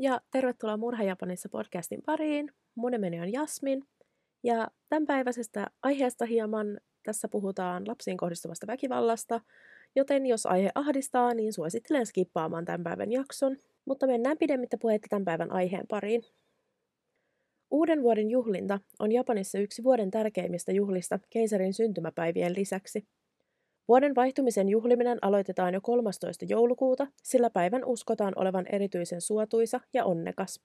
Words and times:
ja 0.00 0.20
tervetuloa 0.30 0.76
Murha 0.76 1.02
Japanissa 1.02 1.48
podcastin 1.48 2.02
pariin. 2.06 2.52
Mun 2.74 2.92
nimeni 2.92 3.20
on 3.20 3.32
Jasmin 3.32 3.84
ja 4.42 4.68
tämänpäiväisestä 4.88 5.66
aiheesta 5.82 6.26
hieman 6.26 6.80
tässä 7.02 7.28
puhutaan 7.28 7.88
lapsiin 7.88 8.16
kohdistuvasta 8.16 8.66
väkivallasta, 8.66 9.40
joten 9.96 10.26
jos 10.26 10.46
aihe 10.46 10.70
ahdistaa, 10.74 11.34
niin 11.34 11.52
suosittelen 11.52 12.06
skippaamaan 12.06 12.64
tämän 12.64 12.84
päivän 12.84 13.12
jakson. 13.12 13.56
Mutta 13.84 14.06
mennään 14.06 14.38
pidemmittä 14.38 14.76
puheitta 14.80 15.06
tämän 15.10 15.24
päivän 15.24 15.52
aiheen 15.52 15.86
pariin. 15.88 16.22
Uuden 17.70 18.02
vuoden 18.02 18.30
juhlinta 18.30 18.80
on 18.98 19.12
Japanissa 19.12 19.58
yksi 19.58 19.84
vuoden 19.84 20.10
tärkeimmistä 20.10 20.72
juhlista 20.72 21.18
keisarin 21.30 21.74
syntymäpäivien 21.74 22.54
lisäksi– 22.56 23.06
Vuoden 23.90 24.14
vaihtumisen 24.14 24.68
juhliminen 24.68 25.18
aloitetaan 25.22 25.74
jo 25.74 25.80
13. 25.80 26.44
joulukuuta, 26.48 27.06
sillä 27.22 27.50
päivän 27.50 27.84
uskotaan 27.84 28.32
olevan 28.36 28.66
erityisen 28.72 29.20
suotuisa 29.20 29.80
ja 29.94 30.04
onnekas. 30.04 30.60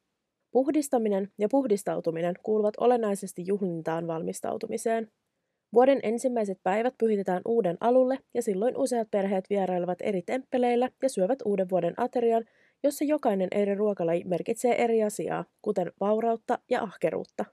Puhdistaminen 0.52 1.32
ja 1.38 1.48
puhdistautuminen 1.50 2.36
kuuluvat 2.44 2.74
olennaisesti 2.80 3.44
juhlintaan 3.46 4.08
valmistautumiseen. 4.08 5.12
Vuoden 5.74 6.00
ensimmäiset 6.04 6.60
päivät 6.64 6.94
pyhitetään 6.98 7.42
uuden 7.46 7.78
alulle 7.80 8.20
ja 8.34 8.42
silloin 8.42 8.78
useat 8.78 9.12
perheet 9.12 9.50
vierailevat 9.50 10.02
eri 10.02 10.22
temppeleillä 10.22 10.90
ja 11.02 11.10
syövät 11.10 11.40
uuden 11.46 11.70
vuoden 11.70 11.94
aterian, 11.98 12.46
jossa 12.84 13.06
jokainen 13.06 13.50
eri 13.52 13.76
ruokalaji 13.76 14.24
merkitsee 14.24 14.84
eri 14.84 15.04
asiaa, 15.04 15.46
kuten 15.62 15.92
vaurautta 16.00 16.60
ja 16.70 16.84
ahkeruutta. 16.84 17.46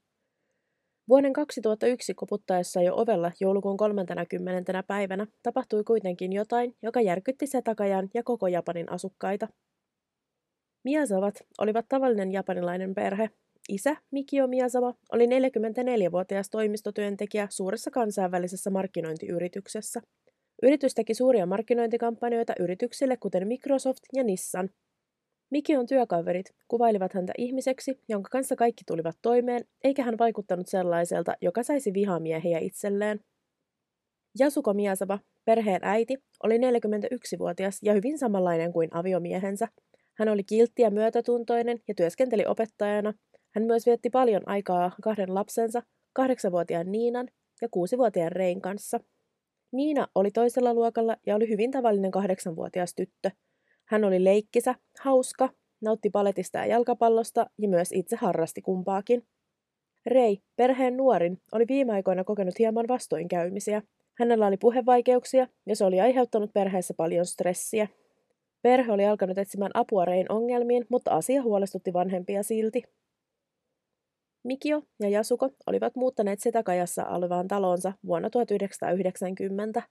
Vuoden 1.08 1.32
2001 1.32 2.14
koputtaessa 2.14 2.82
jo 2.82 2.94
ovella 2.96 3.32
joulukuun 3.40 3.76
30. 3.76 4.82
päivänä 4.86 5.26
tapahtui 5.42 5.84
kuitenkin 5.84 6.32
jotain, 6.32 6.76
joka 6.82 7.00
järkytti 7.00 7.46
Setakajan 7.46 8.08
ja 8.14 8.22
koko 8.22 8.46
Japanin 8.46 8.92
asukkaita. 8.92 9.48
Miasavat 10.84 11.34
olivat 11.58 11.86
tavallinen 11.88 12.32
japanilainen 12.32 12.94
perhe. 12.94 13.30
Isä, 13.68 13.96
Mikio 14.10 14.46
Miyazawa, 14.46 14.94
oli 15.12 15.26
44-vuotias 15.26 16.50
toimistotyöntekijä 16.50 17.46
suuressa 17.50 17.90
kansainvälisessä 17.90 18.70
markkinointiyrityksessä. 18.70 20.00
Yritys 20.62 20.94
teki 20.94 21.14
suuria 21.14 21.46
markkinointikampanjoita 21.46 22.52
yrityksille 22.60 23.16
kuten 23.16 23.48
Microsoft 23.48 24.02
ja 24.12 24.24
Nissan– 24.24 24.70
Mikion 25.52 25.86
työkaverit 25.86 26.54
kuvailivat 26.68 27.12
häntä 27.12 27.32
ihmiseksi, 27.38 28.00
jonka 28.08 28.28
kanssa 28.28 28.56
kaikki 28.56 28.84
tulivat 28.86 29.18
toimeen, 29.22 29.64
eikä 29.84 30.02
hän 30.02 30.18
vaikuttanut 30.18 30.68
sellaiselta, 30.68 31.34
joka 31.40 31.62
saisi 31.62 31.94
vihamiehiä 31.94 32.58
itselleen. 32.58 33.20
Jasuko 34.38 34.74
Miasaba, 34.74 35.18
perheen 35.44 35.80
äiti, 35.82 36.16
oli 36.42 36.58
41-vuotias 36.58 37.78
ja 37.82 37.92
hyvin 37.92 38.18
samanlainen 38.18 38.72
kuin 38.72 38.88
aviomiehensä. 38.92 39.68
Hän 40.18 40.28
oli 40.28 40.44
kiltti 40.44 40.82
ja 40.82 40.90
myötätuntoinen 40.90 41.78
ja 41.88 41.94
työskenteli 41.94 42.46
opettajana. 42.46 43.12
Hän 43.54 43.64
myös 43.64 43.86
vietti 43.86 44.10
paljon 44.10 44.42
aikaa 44.46 44.90
kahden 45.02 45.34
lapsensa, 45.34 45.82
kahdeksanvuotiaan 46.12 46.92
Niinan 46.92 47.28
ja 47.62 47.68
kuusivuotiaan 47.70 48.32
Rein 48.32 48.60
kanssa. 48.60 49.00
Niina 49.72 50.08
oli 50.14 50.30
toisella 50.30 50.74
luokalla 50.74 51.16
ja 51.26 51.36
oli 51.36 51.48
hyvin 51.48 51.70
tavallinen 51.70 52.10
kahdeksanvuotias 52.10 52.94
tyttö– 52.94 53.30
hän 53.92 54.04
oli 54.04 54.24
leikkisä, 54.24 54.74
hauska, 55.00 55.48
nautti 55.80 56.10
paletista 56.10 56.58
ja 56.58 56.66
jalkapallosta 56.66 57.46
ja 57.58 57.68
myös 57.68 57.92
itse 57.92 58.16
harrasti 58.16 58.62
kumpaakin. 58.62 59.22
Rei, 60.06 60.38
perheen 60.56 60.96
nuorin, 60.96 61.38
oli 61.52 61.64
viime 61.68 61.92
aikoina 61.92 62.24
kokenut 62.24 62.58
hieman 62.58 62.88
vastoinkäymisiä. 62.88 63.82
Hänellä 64.18 64.46
oli 64.46 64.56
puhevaikeuksia 64.56 65.48
ja 65.66 65.76
se 65.76 65.84
oli 65.84 66.00
aiheuttanut 66.00 66.52
perheessä 66.52 66.94
paljon 66.96 67.26
stressiä. 67.26 67.88
Perhe 68.62 68.92
oli 68.92 69.06
alkanut 69.06 69.38
etsimään 69.38 69.70
apua 69.74 70.04
Rein 70.04 70.32
ongelmiin, 70.32 70.86
mutta 70.88 71.10
asia 71.10 71.42
huolestutti 71.42 71.92
vanhempia 71.92 72.42
silti. 72.42 72.82
Mikio 74.44 74.82
ja 75.00 75.08
Jasuko 75.08 75.50
olivat 75.66 75.96
muuttaneet 75.96 76.40
Setakajassa 76.40 77.06
olevaan 77.06 77.48
talonsa 77.48 77.92
vuonna 78.06 78.30
1990. 78.30 79.82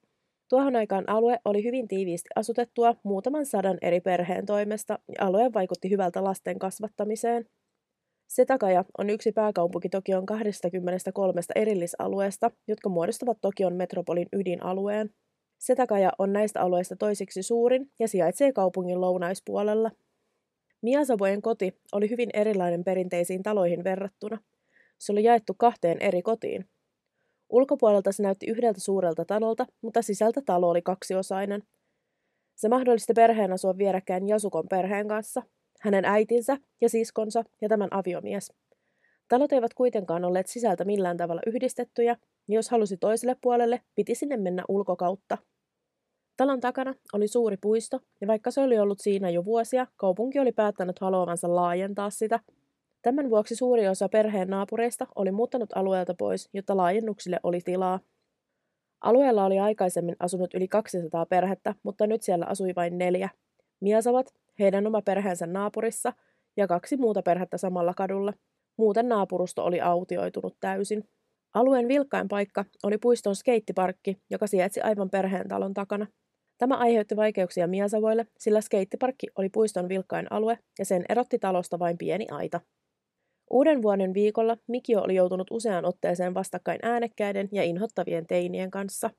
Tuohon 0.52 0.76
aikaan 0.76 1.10
alue 1.10 1.40
oli 1.46 1.64
hyvin 1.64 1.88
tiiviisti 1.88 2.30
asutettua 2.36 2.96
muutaman 3.04 3.46
sadan 3.46 3.78
eri 3.82 4.02
perheen 4.02 4.46
toimesta 4.46 5.00
ja 5.08 5.26
alue 5.26 5.54
vaikutti 5.54 5.90
hyvältä 5.90 6.24
lasten 6.24 6.60
kasvattamiseen. 6.60 7.46
Setakaja 8.28 8.86
on 8.98 9.10
yksi 9.10 9.32
pääkaupunki 9.32 9.90
Tokion 9.90 10.26
23 10.26 11.42
erillisalueesta, 11.56 12.52
jotka 12.68 12.90
muodostavat 12.90 13.38
Tokion 13.42 13.74
metropolin 13.74 14.28
ydinalueen. 14.34 15.10
Setakaja 15.60 16.12
on 16.18 16.34
näistä 16.34 16.62
alueista 16.62 16.96
toisiksi 16.96 17.44
suurin 17.44 17.92
ja 18.00 18.08
sijaitsee 18.08 18.54
kaupungin 18.54 19.02
lounaispuolella. 19.02 19.92
Miasabojen 20.82 21.42
koti 21.42 21.78
oli 21.92 22.10
hyvin 22.10 22.30
erilainen 22.34 22.84
perinteisiin 22.84 23.44
taloihin 23.44 23.84
verrattuna. 23.84 24.38
Se 24.98 25.12
oli 25.12 25.24
jaettu 25.24 25.54
kahteen 25.58 26.02
eri 26.02 26.22
kotiin, 26.22 26.66
Ulkopuolelta 27.52 28.12
se 28.12 28.24
näytti 28.24 28.46
yhdeltä 28.46 28.80
suurelta 28.80 29.26
talolta, 29.26 29.66
mutta 29.82 30.02
sisältä 30.02 30.42
talo 30.46 30.70
oli 30.70 30.82
kaksiosainen. 30.82 31.64
Se 32.56 32.70
mahdollisti 32.70 33.14
perheen 33.14 33.52
asua 33.52 33.78
vierekkäin 33.78 34.28
Jasukon 34.28 34.68
perheen 34.70 35.08
kanssa, 35.08 35.42
hänen 35.82 36.06
äitinsä 36.06 36.58
ja 36.82 36.90
siskonsa 36.90 37.44
ja 37.62 37.70
tämän 37.70 37.88
aviomies. 37.92 38.54
Talot 39.28 39.52
eivät 39.52 39.74
kuitenkaan 39.74 40.26
olleet 40.26 40.48
sisältä 40.48 40.86
millään 40.86 41.18
tavalla 41.18 41.42
yhdistettyjä, 41.48 42.18
ja 42.48 42.56
jos 42.56 42.70
halusi 42.70 42.98
toiselle 42.98 43.36
puolelle, 43.42 43.82
piti 43.96 44.16
sinne 44.16 44.38
mennä 44.38 44.64
ulkokautta. 44.68 45.38
Talon 46.38 46.60
takana 46.60 46.94
oli 47.14 47.28
suuri 47.28 47.58
puisto, 47.58 48.00
ja 48.22 48.28
vaikka 48.28 48.52
se 48.52 48.62
oli 48.62 48.80
ollut 48.80 49.00
siinä 49.00 49.30
jo 49.30 49.46
vuosia, 49.46 49.88
kaupunki 49.98 50.40
oli 50.40 50.52
päättänyt 50.52 51.00
haluavansa 51.00 51.56
laajentaa 51.56 52.10
sitä– 52.10 52.40
Tämän 53.02 53.30
vuoksi 53.30 53.56
suuri 53.56 53.88
osa 53.88 54.10
perheen 54.10 54.48
naapureista 54.48 55.08
oli 55.16 55.32
muuttanut 55.32 55.70
alueelta 55.76 56.14
pois, 56.18 56.50
jotta 56.54 56.78
laajennuksille 56.78 57.40
oli 57.44 57.62
tilaa. 57.62 58.00
Alueella 59.02 59.46
oli 59.46 59.60
aikaisemmin 59.60 60.16
asunut 60.20 60.54
yli 60.54 60.68
200 60.68 61.26
perhettä, 61.26 61.76
mutta 61.84 62.08
nyt 62.08 62.22
siellä 62.22 62.46
asui 62.46 62.74
vain 62.76 62.98
neljä. 62.98 63.30
Miasavat, 63.80 64.34
heidän 64.60 64.88
oma 64.88 65.02
perheensä 65.02 65.46
naapurissa 65.46 66.14
ja 66.58 66.68
kaksi 66.68 66.98
muuta 66.98 67.22
perhettä 67.22 67.58
samalla 67.58 67.94
kadulla. 67.94 68.34
Muuten 68.78 69.10
naapurusto 69.10 69.66
oli 69.66 69.82
autioitunut 69.82 70.58
täysin. 70.60 71.04
Alueen 71.54 71.88
vilkkain 71.88 72.28
paikka 72.28 72.66
oli 72.84 72.98
puiston 72.98 73.36
skeittiparkki, 73.36 74.18
joka 74.30 74.48
sijaitsi 74.48 74.82
aivan 74.82 75.10
perheen 75.10 75.48
talon 75.48 75.74
takana. 75.74 76.08
Tämä 76.58 76.78
aiheutti 76.78 77.16
vaikeuksia 77.16 77.68
Miasavoille, 77.68 78.28
sillä 78.40 78.62
skeittiparkki 78.62 79.28
oli 79.36 79.50
puiston 79.50 79.90
vilkkain 79.90 80.28
alue 80.30 80.60
ja 80.80 80.86
sen 80.86 81.06
erotti 81.10 81.40
talosta 81.40 81.80
vain 81.80 81.98
pieni 81.98 82.28
aita. 82.32 82.62
Uuden 83.52 83.82
vuoden 83.82 84.14
viikolla 84.14 84.58
Mikio 84.68 85.02
oli 85.02 85.16
joutunut 85.16 85.48
useaan 85.52 85.86
otteeseen 85.86 86.34
vastakkain 86.34 86.80
äänekkäiden 86.84 87.50
ja 87.52 87.64
inhottavien 87.64 88.28
teinien 88.28 88.72
kanssa. 88.72 89.10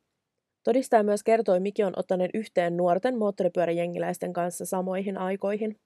Todistaja 0.65 1.03
myös 1.03 1.23
kertoi 1.23 1.61
Mikion 1.61 1.93
ottaneen 1.97 2.31
yhteen 2.35 2.77
nuorten 2.77 3.19
moottoripyöräjengiläisten 3.19 4.33
kanssa 4.33 4.67
samoihin 4.67 5.19
aikoihin. 5.19 5.77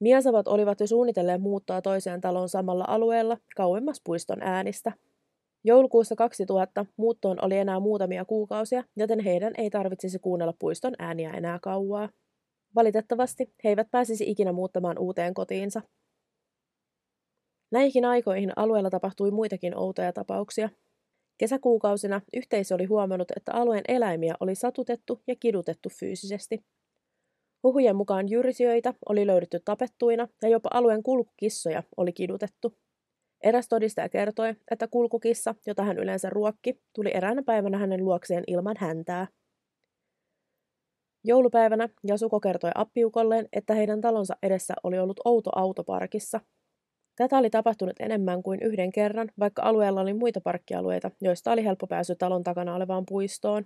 Miasavat 0.00 0.48
olivat 0.48 0.80
jo 0.80 0.86
suunnitelleet 0.86 1.40
muuttaa 1.40 1.82
toiseen 1.82 2.20
taloon 2.20 2.48
samalla 2.48 2.84
alueella 2.88 3.36
kauemmas 3.56 4.00
puiston 4.04 4.42
äänistä. 4.42 4.92
Joulukuussa 5.64 6.16
2000 6.16 6.86
muuttoon 6.96 7.44
oli 7.44 7.58
enää 7.58 7.80
muutamia 7.80 8.24
kuukausia, 8.24 8.84
joten 8.96 9.20
heidän 9.20 9.52
ei 9.58 9.70
tarvitsisi 9.70 10.18
kuunnella 10.18 10.54
puiston 10.58 10.94
ääniä 10.98 11.30
enää 11.30 11.58
kauaa. 11.62 12.08
Valitettavasti 12.74 13.52
he 13.64 13.68
eivät 13.68 13.90
pääsisi 13.90 14.30
ikinä 14.30 14.52
muuttamaan 14.52 14.98
uuteen 14.98 15.34
kotiinsa. 15.34 15.82
Näihin 17.70 18.04
aikoihin 18.04 18.52
alueella 18.56 18.90
tapahtui 18.90 19.30
muitakin 19.30 19.78
outoja 19.78 20.12
tapauksia. 20.12 20.68
Kesäkuukausina 21.38 22.20
yhteisö 22.36 22.74
oli 22.74 22.84
huomannut, 22.84 23.30
että 23.36 23.52
alueen 23.52 23.84
eläimiä 23.88 24.34
oli 24.40 24.54
satutettu 24.54 25.22
ja 25.26 25.36
kidutettu 25.40 25.88
fyysisesti. 25.88 26.64
Huhujen 27.62 27.96
mukaan 27.96 28.28
jyrsijöitä 28.28 28.94
oli 29.08 29.26
löydetty 29.26 29.60
tapettuina 29.64 30.28
ja 30.42 30.48
jopa 30.48 30.70
alueen 30.72 31.02
kulkukissoja 31.02 31.82
oli 31.96 32.12
kidutettu. 32.12 32.78
Eräs 33.42 33.68
todistaja 33.68 34.08
kertoi, 34.08 34.54
että 34.70 34.88
kulkukissa, 34.88 35.54
jota 35.66 35.82
hän 35.82 35.98
yleensä 35.98 36.30
ruokki, 36.30 36.80
tuli 36.92 37.10
eräänä 37.14 37.42
päivänä 37.42 37.78
hänen 37.78 38.04
luokseen 38.04 38.44
ilman 38.46 38.76
häntää. 38.78 39.26
Joulupäivänä 41.24 41.88
Jasuko 42.06 42.40
kertoi 42.40 42.70
appiukolleen, 42.74 43.48
että 43.52 43.74
heidän 43.74 44.00
talonsa 44.00 44.36
edessä 44.42 44.74
oli 44.82 44.98
ollut 44.98 45.20
outo 45.24 45.50
autoparkissa– 45.54 46.40
Tätä 47.16 47.38
oli 47.38 47.50
tapahtunut 47.50 48.00
enemmän 48.00 48.42
kuin 48.42 48.62
yhden 48.62 48.92
kerran, 48.92 49.28
vaikka 49.38 49.62
alueella 49.62 50.00
oli 50.00 50.14
muita 50.14 50.40
parkkialueita, 50.40 51.10
joista 51.20 51.52
oli 51.52 51.64
helppo 51.64 51.86
pääsy 51.86 52.14
talon 52.14 52.44
takana 52.44 52.74
olevaan 52.74 53.06
puistoon. 53.08 53.64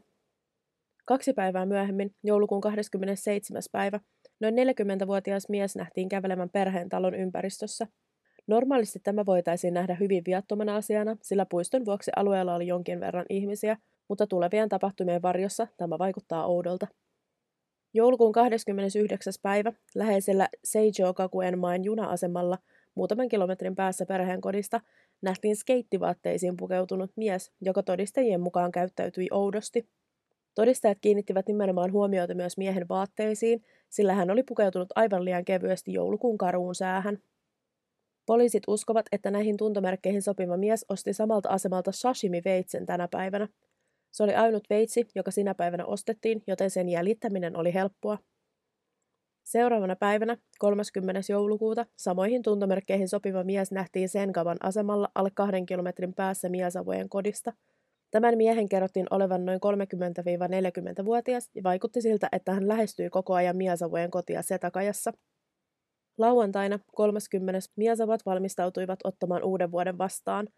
Kaksi 1.05 1.33
päivää 1.33 1.67
myöhemmin, 1.67 2.15
joulukuun 2.23 2.61
27. 2.61 3.63
päivä, 3.73 4.01
noin 4.41 4.55
40-vuotias 4.55 5.49
mies 5.49 5.77
nähtiin 5.77 6.09
kävelemän 6.09 6.51
perheen 6.51 6.89
talon 6.89 7.15
ympäristössä. 7.15 7.87
Normaalisti 8.47 8.99
tämä 9.03 9.27
voitaisiin 9.27 9.75
nähdä 9.75 9.95
hyvin 9.95 10.23
viattomana 10.27 10.77
asiana, 10.77 11.17
sillä 11.23 11.47
puiston 11.47 11.85
vuoksi 11.85 12.11
alueella 12.17 12.55
oli 12.55 12.67
jonkin 12.67 13.01
verran 13.01 13.27
ihmisiä, 13.29 13.77
mutta 14.09 14.27
tulevien 14.27 14.69
tapahtumien 14.69 15.23
varjossa 15.23 15.67
tämä 15.77 15.99
vaikuttaa 15.99 16.47
oudolta. 16.47 16.87
Joulukuun 17.95 18.33
29. 18.33 19.33
päivä 19.43 19.73
läheisellä 19.95 20.49
Seijo-Kakuenmaen 20.65 21.85
juna-asemalla 21.85 22.59
muutaman 22.95 23.29
kilometrin 23.29 23.77
päässä 23.77 24.07
perheen 24.07 24.41
kodista 24.41 24.81
nähtiin 25.23 25.57
skeittivaatteisiin 25.57 26.57
pukeutunut 26.57 27.11
mies, 27.17 27.53
joka 27.61 27.83
todistajien 27.83 28.41
mukaan 28.41 28.73
käyttäytyi 28.73 29.29
oudosti. 29.31 29.89
Todistajat 30.55 30.99
kiinnittivät 31.01 31.49
nimenomaan 31.49 31.93
huomiota 31.93 32.35
myös 32.35 32.57
miehen 32.59 32.89
vaatteisiin, 32.89 33.65
sillä 33.89 34.15
hän 34.15 34.31
oli 34.31 34.43
pukeutunut 34.43 34.89
aivan 34.95 35.25
liian 35.25 35.45
kevyesti 35.45 35.93
joulukuun 35.93 36.39
karuun 36.39 36.75
säähän. 36.75 37.19
Poliisit 38.27 38.63
uskovat, 38.67 39.07
että 39.13 39.31
näihin 39.31 39.57
tuntomerkkeihin 39.57 40.23
sopiva 40.23 40.57
mies 40.57 40.87
osti 40.89 41.13
samalta 41.13 41.49
asemalta 41.49 41.93
sashimi-veitsen 41.93 42.87
tänä 42.87 43.09
päivänä. 43.09 43.49
Se 44.13 44.23
oli 44.23 44.35
ainut 44.35 44.65
veitsi, 44.71 45.09
joka 45.15 45.31
sinä 45.31 45.55
päivänä 45.55 45.87
ostettiin, 45.87 46.43
joten 46.47 46.71
sen 46.71 46.89
jäljittäminen 46.89 47.57
oli 47.57 47.75
helppoa. 47.75 48.19
Seuraavana 49.45 49.97
päivänä, 49.97 50.37
30. 50.59 51.21
joulukuuta, 51.29 51.87
samoihin 51.97 52.43
tuntomerkkeihin 52.43 53.09
sopiva 53.09 53.45
mies 53.45 53.73
nähtiin 53.73 54.09
Senkavan 54.09 54.57
asemalla 54.63 55.09
alle 55.15 55.31
kahden 55.35 55.67
kilometrin 55.67 56.15
päässä 56.15 56.49
Miesavojen 56.49 57.09
kodista. 57.09 57.53
Tämän 58.11 58.37
miehen 58.37 58.69
kerrottiin 58.69 59.07
olevan 59.11 59.45
noin 59.45 59.61
30-40-vuotias 61.03 61.51
ja 61.55 61.63
vaikutti 61.63 62.03
siltä, 62.03 62.29
että 62.33 62.53
hän 62.53 62.69
lähestyi 62.69 63.11
koko 63.11 63.35
ajan 63.35 63.57
Miesavojen 63.57 64.11
kotia 64.11 64.43
Setakajassa. 64.43 65.13
Lauantaina 66.19 66.79
30. 66.95 67.59
Miesavat 67.77 68.27
valmistautuivat 68.27 68.99
ottamaan 69.05 69.45
uuden 69.45 69.71
vuoden 69.71 69.99
vastaan. 69.99 70.49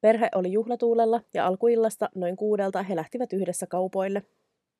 Perhe 0.00 0.28
oli 0.34 0.52
juhlatuulella 0.52 1.20
ja 1.34 1.46
alkuillasta 1.46 2.08
noin 2.14 2.36
kuudelta 2.36 2.82
he 2.82 2.96
lähtivät 2.96 3.32
yhdessä 3.32 3.66
kaupoille. 3.66 4.22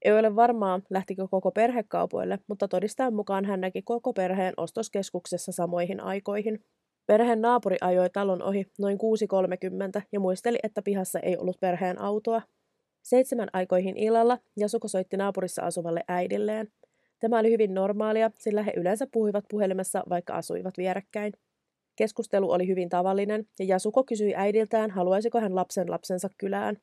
Ei 0.05 0.13
ole 0.13 0.37
varmaa, 0.37 0.81
lähtikö 0.91 1.29
koko 1.31 1.51
perhe 1.51 1.83
kaupoille, 1.89 2.39
mutta 2.49 2.69
todistajan 2.69 3.15
mukaan 3.15 3.45
hän 3.45 3.61
näki 3.61 3.83
koko 3.83 4.13
perheen 4.13 4.55
ostoskeskuksessa 4.57 5.53
samoihin 5.53 6.01
aikoihin. 6.01 6.65
Perheen 7.07 7.41
naapuri 7.41 7.77
ajoi 7.81 8.11
talon 8.11 8.43
ohi 8.43 8.67
noin 8.79 8.99
6.30 9.97 10.03
ja 10.13 10.21
muisteli, 10.21 10.59
että 10.63 10.83
pihassa 10.83 11.21
ei 11.21 11.37
ollut 11.37 11.61
perheen 11.61 12.01
autoa. 12.01 12.43
Seitsemän 13.03 13.49
aikoihin 13.53 13.97
illalla 13.97 14.39
Jasuko 14.57 14.89
soitti 14.89 15.17
naapurissa 15.17 15.63
asuvalle 15.63 16.05
äidilleen. 16.09 16.69
Tämä 17.21 17.39
oli 17.39 17.51
hyvin 17.51 17.75
normaalia, 17.75 18.31
sillä 18.39 18.63
he 18.63 18.73
yleensä 18.77 19.07
puhuivat 19.13 19.45
puhelimessa, 19.51 20.03
vaikka 20.09 20.35
asuivat 20.35 20.79
vierekkäin. 20.79 21.33
Keskustelu 21.97 22.51
oli 22.51 22.67
hyvin 22.67 22.89
tavallinen, 22.89 23.47
ja 23.59 23.65
Jasuko 23.65 24.05
kysyi 24.05 24.35
äidiltään, 24.37 24.91
haluaisiko 24.91 25.41
hän 25.41 25.55
lapsen 25.55 25.91
lapsensa 25.91 26.29
kylään. 26.39 26.77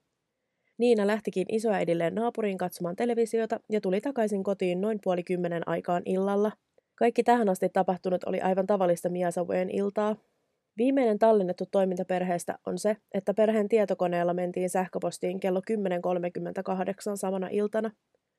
Niina 0.79 1.07
lähtikin 1.07 1.45
isoäidilleen 1.51 2.15
naapuriin 2.15 2.57
katsomaan 2.57 2.95
televisiota 2.95 3.59
ja 3.69 3.81
tuli 3.81 4.01
takaisin 4.01 4.43
kotiin 4.43 4.81
noin 4.81 4.99
puoli 5.03 5.23
kymmenen 5.23 5.67
aikaan 5.67 6.03
illalla. 6.05 6.51
Kaikki 6.95 7.23
tähän 7.23 7.49
asti 7.49 7.69
tapahtunut 7.69 8.23
oli 8.23 8.41
aivan 8.41 8.67
tavallista 8.67 9.09
Miasavojen 9.09 9.69
iltaa. 9.69 10.15
Viimeinen 10.77 11.19
tallennettu 11.19 11.65
toiminta 11.71 12.05
perheestä 12.05 12.59
on 12.65 12.77
se, 12.77 12.97
että 13.13 13.33
perheen 13.33 13.69
tietokoneella 13.69 14.33
mentiin 14.33 14.69
sähköpostiin 14.69 15.39
kello 15.39 15.59
10.38 15.59 17.15
samana 17.15 17.47
iltana. 17.51 17.91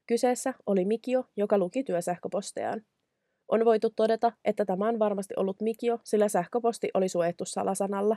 Kyseessä 0.07 0.55
oli 0.67 0.85
Mikio, 0.85 1.25
joka 1.37 1.59
luki 1.59 1.85
työsähköpostejaan. 1.85 2.83
On 3.49 3.65
voitu 3.65 3.91
todeta, 3.91 4.33
että 4.45 4.65
tämä 4.65 4.89
on 4.89 4.99
varmasti 4.99 5.35
ollut 5.37 5.61
Mikio, 5.61 5.99
sillä 6.05 6.29
sähköposti 6.29 6.89
oli 6.95 7.09
suojattu 7.09 7.45
salasanalla. 7.45 8.17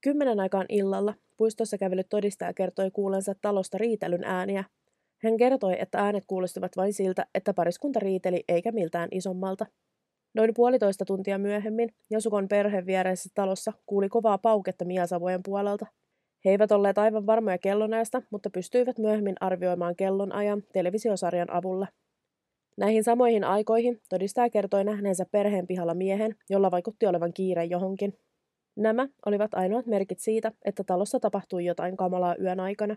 Kymmenen 0.00 0.40
aikaan 0.40 0.66
illalla 0.68 1.14
puistossa 1.36 1.78
kävellyt 1.78 2.08
todistaja 2.08 2.54
kertoi 2.54 2.90
kuulensa 2.90 3.34
talosta 3.42 3.78
riitelyn 3.78 4.24
ääniä. 4.24 4.64
Hän 5.22 5.36
kertoi, 5.36 5.76
että 5.80 5.98
äänet 5.98 6.24
kuulostivat 6.26 6.76
vain 6.76 6.92
siltä, 6.92 7.26
että 7.34 7.54
pariskunta 7.54 8.00
riiteli 8.00 8.44
eikä 8.48 8.72
miltään 8.72 9.08
isommalta. 9.12 9.66
Noin 10.34 10.54
puolitoista 10.54 11.04
tuntia 11.04 11.38
myöhemmin 11.38 11.94
Jasukon 12.10 12.48
perheen 12.48 12.86
viereisessä 12.86 13.30
talossa 13.34 13.72
kuuli 13.86 14.08
kovaa 14.08 14.38
pauketta 14.38 14.84
Miasavojen 14.84 15.42
puolelta. 15.42 15.86
He 16.44 16.50
eivät 16.50 16.72
olleet 16.72 16.98
aivan 16.98 17.26
varmoja 17.26 17.58
kellonajasta, 17.58 18.22
mutta 18.30 18.50
pystyivät 18.50 18.98
myöhemmin 18.98 19.36
arvioimaan 19.40 19.96
kellonajan 19.96 20.62
televisiosarjan 20.72 21.50
avulla. 21.50 21.86
Näihin 22.76 23.04
samoihin 23.04 23.44
aikoihin 23.44 24.00
todistaja 24.08 24.50
kertoi 24.50 24.84
nähneensä 24.84 25.26
perheen 25.32 25.66
pihalla 25.66 25.94
miehen, 25.94 26.36
jolla 26.50 26.70
vaikutti 26.70 27.06
olevan 27.06 27.32
kiire 27.32 27.64
johonkin. 27.64 28.14
Nämä 28.80 29.08
olivat 29.26 29.54
ainoat 29.54 29.86
merkit 29.86 30.18
siitä, 30.18 30.52
että 30.64 30.84
talossa 30.84 31.20
tapahtui 31.20 31.64
jotain 31.64 31.96
kamalaa 31.96 32.36
yön 32.40 32.60
aikana. 32.60 32.96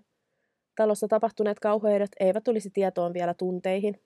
Talossa 0.76 1.08
tapahtuneet 1.08 1.60
kauheudet 1.60 2.10
eivät 2.20 2.44
tulisi 2.44 2.70
tietoon 2.70 3.14
vielä 3.14 3.34
tunteihin. 3.34 4.02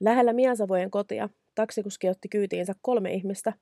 Lähellä 0.00 0.32
Miasavojen 0.32 0.90
kotia 0.90 1.28
taksikuski 1.54 2.08
otti 2.08 2.28
kyytiinsä 2.28 2.72
kolme 2.82 3.12
ihmistä. 3.12 3.52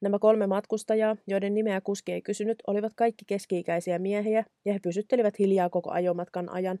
Nämä 0.00 0.18
kolme 0.18 0.46
matkustajaa, 0.46 1.16
joiden 1.26 1.54
nimeä 1.54 1.80
kuski 1.80 2.12
ei 2.12 2.22
kysynyt, 2.22 2.62
olivat 2.66 2.92
kaikki 2.96 3.24
keski-ikäisiä 3.24 3.98
miehiä 3.98 4.44
ja 4.64 4.72
he 4.72 4.78
pysyttelivät 4.82 5.38
hiljaa 5.38 5.70
koko 5.70 5.90
ajomatkan 5.90 6.48
ajan. 6.48 6.78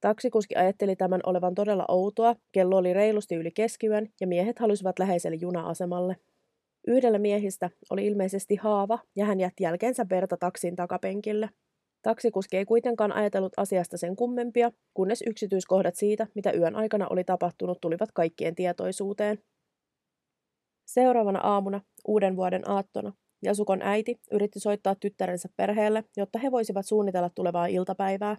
Taksikuski 0.00 0.56
ajatteli 0.56 0.96
tämän 0.96 1.20
olevan 1.26 1.54
todella 1.54 1.84
outoa, 1.88 2.36
kello 2.52 2.76
oli 2.76 2.92
reilusti 2.92 3.34
yli 3.34 3.50
keskiyön 3.50 4.08
ja 4.20 4.26
miehet 4.26 4.58
halusivat 4.58 4.98
läheiselle 4.98 5.36
juna-asemalle. 5.40 6.16
Yhdellä 6.86 7.18
miehistä 7.18 7.70
oli 7.90 8.06
ilmeisesti 8.06 8.56
haava 8.56 8.98
ja 9.16 9.24
hän 9.24 9.40
jätti 9.40 9.64
jälkeensä 9.64 10.06
verta 10.10 10.36
taksin 10.36 10.76
takapenkille. 10.76 11.50
Taksikuski 12.02 12.56
ei 12.56 12.64
kuitenkaan 12.64 13.12
ajatellut 13.12 13.52
asiasta 13.56 13.96
sen 13.96 14.16
kummempia, 14.16 14.72
kunnes 14.94 15.22
yksityiskohdat 15.26 15.94
siitä, 15.96 16.26
mitä 16.34 16.52
yön 16.52 16.76
aikana 16.76 17.06
oli 17.10 17.24
tapahtunut, 17.24 17.78
tulivat 17.80 18.12
kaikkien 18.12 18.54
tietoisuuteen. 18.54 19.38
Seuraavana 20.86 21.40
aamuna, 21.40 21.80
uuden 22.08 22.36
vuoden 22.36 22.70
aattona, 22.70 23.12
Jasukon 23.42 23.82
äiti 23.82 24.20
yritti 24.32 24.60
soittaa 24.60 24.94
tyttärensä 24.94 25.48
perheelle, 25.56 26.04
jotta 26.16 26.38
he 26.38 26.50
voisivat 26.50 26.86
suunnitella 26.86 27.30
tulevaa 27.34 27.66
iltapäivää. 27.66 28.36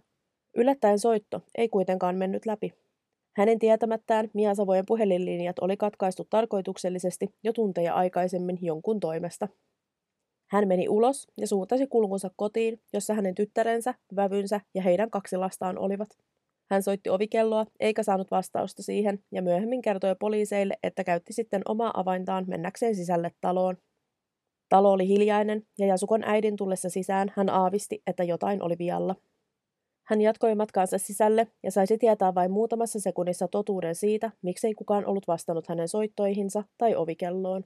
Yllättäen 0.56 1.00
soitto 1.00 1.42
ei 1.58 1.70
kuitenkaan 1.70 2.16
mennyt 2.16 2.46
läpi. 2.46 2.87
Hänen 3.38 3.60
tietämättään 3.60 4.30
Miasavojen 4.34 4.86
puhelinlinjat 4.88 5.60
oli 5.60 5.78
katkaistu 5.78 6.28
tarkoituksellisesti 6.30 7.28
jo 7.44 7.54
tunteja 7.54 7.94
aikaisemmin 7.94 8.58
jonkun 8.62 9.00
toimesta. 9.00 9.48
Hän 10.52 10.68
meni 10.68 10.90
ulos 10.90 11.28
ja 11.38 11.48
suuntasi 11.48 11.88
kulkunsa 11.88 12.30
kotiin, 12.36 12.82
jossa 12.94 13.14
hänen 13.14 13.36
tyttärensä, 13.36 13.94
vävynsä 14.16 14.62
ja 14.76 14.82
heidän 14.82 15.10
kaksi 15.10 15.38
lastaan 15.38 15.78
olivat. 15.78 16.10
Hän 16.70 16.84
soitti 16.84 17.10
ovikelloa 17.10 17.66
eikä 17.80 18.04
saanut 18.04 18.32
vastausta 18.32 18.84
siihen 18.84 19.24
ja 19.32 19.42
myöhemmin 19.42 19.82
kertoi 19.82 20.16
poliiseille, 20.20 20.78
että 20.84 21.04
käytti 21.04 21.34
sitten 21.34 21.62
omaa 21.66 22.00
avaintaan 22.00 22.46
mennäkseen 22.48 22.96
sisälle 22.96 23.32
taloon. 23.42 23.78
Talo 24.70 24.92
oli 24.92 25.08
hiljainen 25.08 25.64
ja 25.80 25.88
Jasukon 25.88 26.24
äidin 26.24 26.56
tullessa 26.56 26.90
sisään 26.90 27.34
hän 27.36 27.50
aavisti, 27.50 28.02
että 28.08 28.24
jotain 28.24 28.64
oli 28.64 28.78
vialla. 28.78 29.16
Hän 30.10 30.22
jatkoi 30.22 30.56
matkaansa 30.56 30.98
sisälle 30.98 31.48
ja 31.64 31.72
saisi 31.72 31.98
tietää 31.98 32.36
vain 32.36 32.52
muutamassa 32.52 33.00
sekunnissa 33.00 33.48
totuuden 33.48 33.96
siitä, 33.96 34.32
miksei 34.42 34.74
kukaan 34.74 35.06
ollut 35.06 35.28
vastannut 35.28 35.68
hänen 35.68 35.88
soittoihinsa 35.88 36.64
tai 36.78 36.96
ovikelloon. 36.96 37.64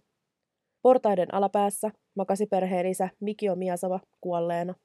Portaiden 0.81 1.33
alapäässä 1.33 1.91
makasi 2.15 2.45
perheen 2.45 2.85
isä 2.85 3.09
Mikio 3.19 3.55
Miasava 3.55 3.99
kuolleena. 4.21 4.75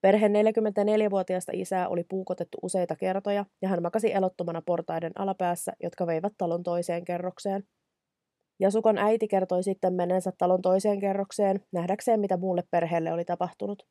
Perheen 0.00 0.32
44-vuotiaasta 0.32 1.52
isää 1.54 1.88
oli 1.88 2.04
puukotettu 2.08 2.58
useita 2.62 2.96
kertoja 2.96 3.44
ja 3.62 3.68
hän 3.68 3.82
makasi 3.82 4.12
elottomana 4.12 4.62
portaiden 4.66 5.12
alapäässä, 5.18 5.72
jotka 5.82 6.06
veivät 6.06 6.32
talon 6.38 6.62
toiseen 6.62 7.04
kerrokseen. 7.04 7.64
Jasukon 8.60 8.98
äiti 8.98 9.28
kertoi 9.28 9.62
sitten 9.62 9.94
menensä 9.94 10.32
talon 10.38 10.62
toiseen 10.62 11.00
kerrokseen 11.00 11.60
nähdäkseen, 11.72 12.20
mitä 12.20 12.36
muulle 12.36 12.62
perheelle 12.70 13.12
oli 13.12 13.24
tapahtunut. 13.24 13.82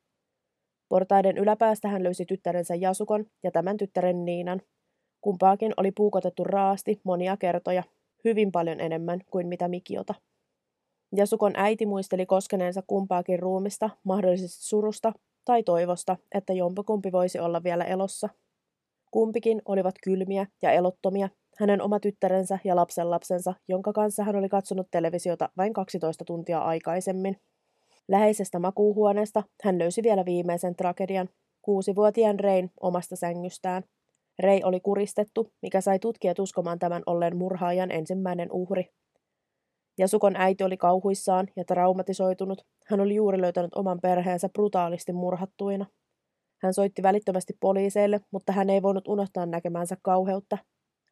Portaiden 0.90 1.38
yläpäästä 1.38 1.88
hän 1.88 2.04
löysi 2.04 2.26
tyttärensä 2.26 2.76
Jasukon 2.76 3.26
ja 3.44 3.52
tämän 3.52 3.78
tyttären 3.78 4.26
Niinan. 4.26 4.62
Kumpaakin 5.22 5.74
oli 5.78 5.92
puukotettu 5.92 6.44
raasti 6.44 7.02
monia 7.04 7.38
kertoja, 7.38 7.84
hyvin 8.24 8.52
paljon 8.52 8.80
enemmän 8.80 9.20
kuin 9.32 9.48
mitä 9.48 9.68
Mikiota. 9.68 10.14
Jasukon 11.16 11.54
äiti 11.56 11.86
muisteli 11.86 12.26
koskeneensa 12.26 12.84
kumpaakin 12.88 13.40
ruumista, 13.40 13.90
mahdollisesti 14.04 14.64
surusta 14.64 15.14
tai 15.46 15.64
toivosta, 15.64 16.18
että 16.36 16.54
jompikumpi 16.54 17.12
voisi 17.12 17.40
olla 17.40 17.64
vielä 17.64 17.84
elossa. 17.84 18.30
Kumpikin 19.12 19.62
olivat 19.66 19.96
kylmiä 20.04 20.48
ja 20.62 20.72
elottomia, 20.72 21.30
hänen 21.60 21.82
oma 21.82 22.00
tyttärensä 22.00 22.60
ja 22.64 22.76
lapsenlapsensa, 22.76 23.54
jonka 23.68 23.94
kanssa 23.94 24.24
hän 24.24 24.36
oli 24.36 24.50
katsonut 24.50 24.88
televisiota 24.92 25.50
vain 25.58 25.74
12 25.74 26.26
tuntia 26.26 26.60
aikaisemmin. 26.60 27.38
Läheisestä 28.08 28.60
makuuhuoneesta 28.60 29.44
hän 29.64 29.80
löysi 29.80 30.04
vielä 30.04 30.26
viimeisen 30.26 30.76
tragedian, 30.76 31.30
kuusivuotiaan 31.62 32.40
Rein 32.40 32.72
omasta 32.82 33.16
sängystään. 33.16 33.84
Rei 34.40 34.64
oli 34.64 34.80
kuristettu, 34.80 35.52
mikä 35.62 35.82
sai 35.82 36.00
tutkijat 36.00 36.40
uskomaan 36.40 36.80
tämän 36.80 37.04
olleen 37.06 37.38
murhaajan 37.38 37.92
ensimmäinen 37.92 38.52
uhri. 38.52 38.90
Jasukon 39.98 40.36
äiti 40.36 40.64
oli 40.64 40.78
kauhuissaan 40.78 41.48
ja 41.56 41.66
traumatisoitunut. 41.66 42.66
Hän 42.86 43.00
oli 43.00 43.16
juuri 43.16 43.42
löytänyt 43.42 43.76
oman 43.76 44.00
perheensä 44.02 44.50
brutaalisti 44.50 45.14
murhattuina. 45.14 45.86
Hän 46.62 46.74
soitti 46.74 47.04
välittömästi 47.04 47.54
poliiseille, 47.60 48.22
mutta 48.32 48.52
hän 48.52 48.70
ei 48.70 48.82
voinut 48.82 49.08
unohtaa 49.08 49.46
näkemänsä 49.46 49.98
kauheutta. 50.02 50.58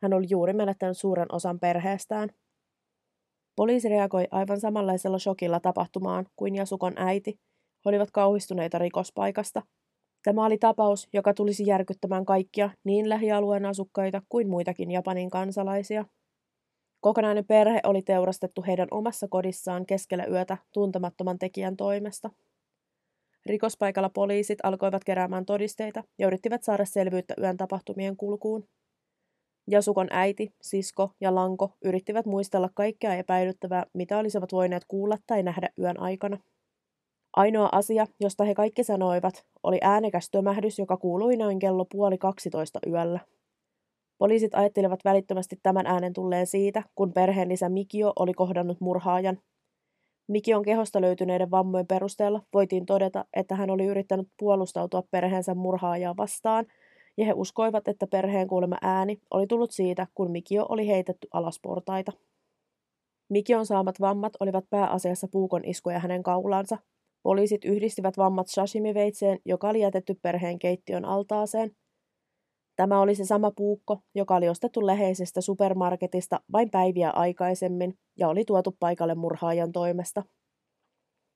Hän 0.01 0.13
oli 0.13 0.25
juuri 0.29 0.53
menettänyt 0.53 0.97
suuren 0.97 1.27
osan 1.31 1.59
perheestään. 1.59 2.29
Poliisi 3.55 3.89
reagoi 3.89 4.27
aivan 4.31 4.59
samanlaisella 4.59 5.19
shokilla 5.19 5.59
tapahtumaan 5.59 6.25
kuin 6.35 6.55
Jasukon 6.55 6.93
äiti. 6.95 7.39
He 7.85 7.89
olivat 7.89 8.11
kauhistuneita 8.11 8.77
rikospaikasta. 8.77 9.61
Tämä 10.23 10.45
oli 10.45 10.57
tapaus, 10.57 11.07
joka 11.13 11.33
tulisi 11.33 11.67
järkyttämään 11.67 12.25
kaikkia, 12.25 12.69
niin 12.83 13.09
lähialueen 13.09 13.65
asukkaita 13.65 14.21
kuin 14.29 14.49
muitakin 14.49 14.91
Japanin 14.91 15.29
kansalaisia. 15.29 16.05
Kokonainen 16.99 17.45
perhe 17.45 17.79
oli 17.83 18.01
teurastettu 18.01 18.63
heidän 18.67 18.87
omassa 18.91 19.27
kodissaan 19.27 19.85
keskellä 19.85 20.25
yötä 20.25 20.57
tuntemattoman 20.73 21.39
tekijän 21.39 21.77
toimesta. 21.77 22.29
Rikospaikalla 23.45 24.09
poliisit 24.09 24.59
alkoivat 24.63 25.03
keräämään 25.03 25.45
todisteita 25.45 26.03
ja 26.17 26.27
yrittivät 26.27 26.63
saada 26.63 26.85
selvyyttä 26.85 27.33
yön 27.41 27.57
tapahtumien 27.57 28.17
kulkuun. 28.17 28.67
Jasukon 29.71 30.07
äiti, 30.09 30.53
sisko 30.61 31.11
ja 31.21 31.35
lanko 31.35 31.71
yrittivät 31.85 32.25
muistella 32.25 32.69
kaikkea 32.73 33.15
epäilyttävää, 33.15 33.85
mitä 33.93 34.17
olisivat 34.17 34.51
voineet 34.51 34.85
kuulla 34.87 35.17
tai 35.27 35.43
nähdä 35.43 35.69
yön 35.79 35.99
aikana. 35.99 36.37
Ainoa 37.35 37.69
asia, 37.71 38.07
josta 38.19 38.43
he 38.43 38.55
kaikki 38.55 38.83
sanoivat, 38.83 39.45
oli 39.63 39.77
äänekäs 39.81 40.29
tömähdys, 40.31 40.79
joka 40.79 40.97
kuului 40.97 41.37
noin 41.37 41.59
kello 41.59 41.85
puoli 41.91 42.17
12 42.17 42.79
yöllä. 42.87 43.19
Poliisit 44.17 44.55
ajattelivat 44.55 44.99
välittömästi 45.05 45.59
tämän 45.63 45.85
äänen 45.85 46.13
tulleen 46.13 46.47
siitä, 46.47 46.83
kun 46.95 47.13
perheenisä 47.13 47.69
Mikio 47.69 48.13
oli 48.15 48.33
kohdannut 48.33 48.81
murhaajan. 48.81 49.39
Mikion 50.27 50.63
kehosta 50.63 51.01
löytyneiden 51.01 51.51
vammojen 51.51 51.87
perusteella 51.87 52.41
voitiin 52.53 52.85
todeta, 52.85 53.25
että 53.33 53.55
hän 53.55 53.69
oli 53.69 53.85
yrittänyt 53.85 54.27
puolustautua 54.39 55.03
perheensä 55.11 55.55
murhaajaa 55.55 56.17
vastaan, 56.17 56.65
ja 57.17 57.25
he 57.25 57.33
uskoivat, 57.35 57.87
että 57.87 58.07
perheen 58.07 58.47
kuulema 58.47 58.77
ääni 58.81 59.21
oli 59.31 59.47
tullut 59.47 59.71
siitä, 59.71 60.07
kun 60.15 60.31
Mikio 60.31 60.65
oli 60.69 60.87
heitetty 60.87 61.27
alas 61.33 61.59
portaita. 61.61 62.11
Mikion 63.29 63.65
saamat 63.65 64.01
vammat 64.01 64.33
olivat 64.39 64.65
pääasiassa 64.69 65.27
puukon 65.31 65.65
iskuja 65.65 65.99
hänen 65.99 66.23
kaulansa. 66.23 66.77
Poliisit 67.23 67.65
yhdistivät 67.65 68.17
vammat 68.17 68.47
sashimi-veitseen, 68.47 69.39
joka 69.45 69.69
oli 69.69 69.79
jätetty 69.79 70.19
perheen 70.21 70.59
keittiön 70.59 71.05
altaaseen, 71.05 71.75
Tämä 72.75 73.01
oli 73.01 73.15
se 73.15 73.25
sama 73.25 73.51
puukko, 73.51 73.99
joka 74.15 74.35
oli 74.35 74.49
ostettu 74.49 74.85
läheisestä 74.85 75.41
supermarketista 75.41 76.39
vain 76.51 76.69
päiviä 76.69 77.09
aikaisemmin 77.09 77.97
ja 78.17 78.29
oli 78.29 78.45
tuotu 78.45 78.75
paikalle 78.79 79.15
murhaajan 79.15 79.71
toimesta. 79.71 80.23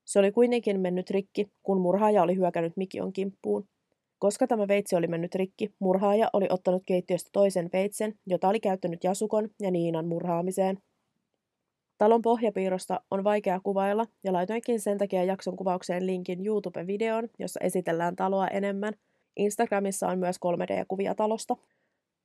Se 0.05 0.19
oli 0.19 0.31
kuitenkin 0.31 0.79
mennyt 0.79 1.09
rikki, 1.09 1.49
kun 1.63 1.81
murhaaja 1.81 2.23
oli 2.23 2.35
hyökännyt 2.35 2.77
Mikion 2.77 3.13
kimppuun. 3.13 3.67
Koska 4.25 4.47
tämä 4.47 4.67
veitsi 4.67 4.95
oli 4.95 5.07
mennyt 5.07 5.35
rikki, 5.35 5.73
murhaaja 5.79 6.29
oli 6.33 6.47
ottanut 6.49 6.83
keittiöstä 6.85 7.29
toisen 7.33 7.69
veitsen, 7.73 8.13
jota 8.27 8.47
oli 8.47 8.59
käyttänyt 8.59 9.03
Jasukon 9.03 9.49
ja 9.61 9.71
Niinan 9.71 10.07
murhaamiseen. 10.07 10.77
Talon 11.97 12.21
pohjapiirrosta 12.21 13.01
on 13.11 13.23
vaikea 13.23 13.59
kuvailla 13.59 14.05
ja 14.23 14.33
laitoinkin 14.33 14.79
sen 14.79 14.97
takia 14.97 15.23
jakson 15.23 15.55
kuvaukseen 15.55 16.07
linkin 16.07 16.45
YouTube-videoon, 16.45 17.29
jossa 17.39 17.59
esitellään 17.63 18.15
taloa 18.15 18.47
enemmän– 18.47 18.93
Instagramissa 19.37 20.07
on 20.07 20.19
myös 20.19 20.35
3D-kuvia 20.35 21.15
talosta. 21.15 21.55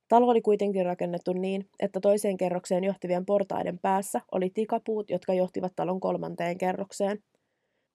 Talo 0.07 0.27
oli 0.27 0.41
kuitenkin 0.41 0.85
rakennettu 0.85 1.33
niin, 1.33 1.69
että 1.79 1.99
toiseen 1.99 2.37
kerrokseen 2.37 2.83
johtivien 2.83 3.25
portaiden 3.25 3.79
päässä 3.79 4.21
oli 4.31 4.49
tikapuut, 4.49 5.09
jotka 5.09 5.33
johtivat 5.33 5.73
talon 5.75 5.99
kolmanteen 5.99 6.57
kerrokseen. 6.57 7.23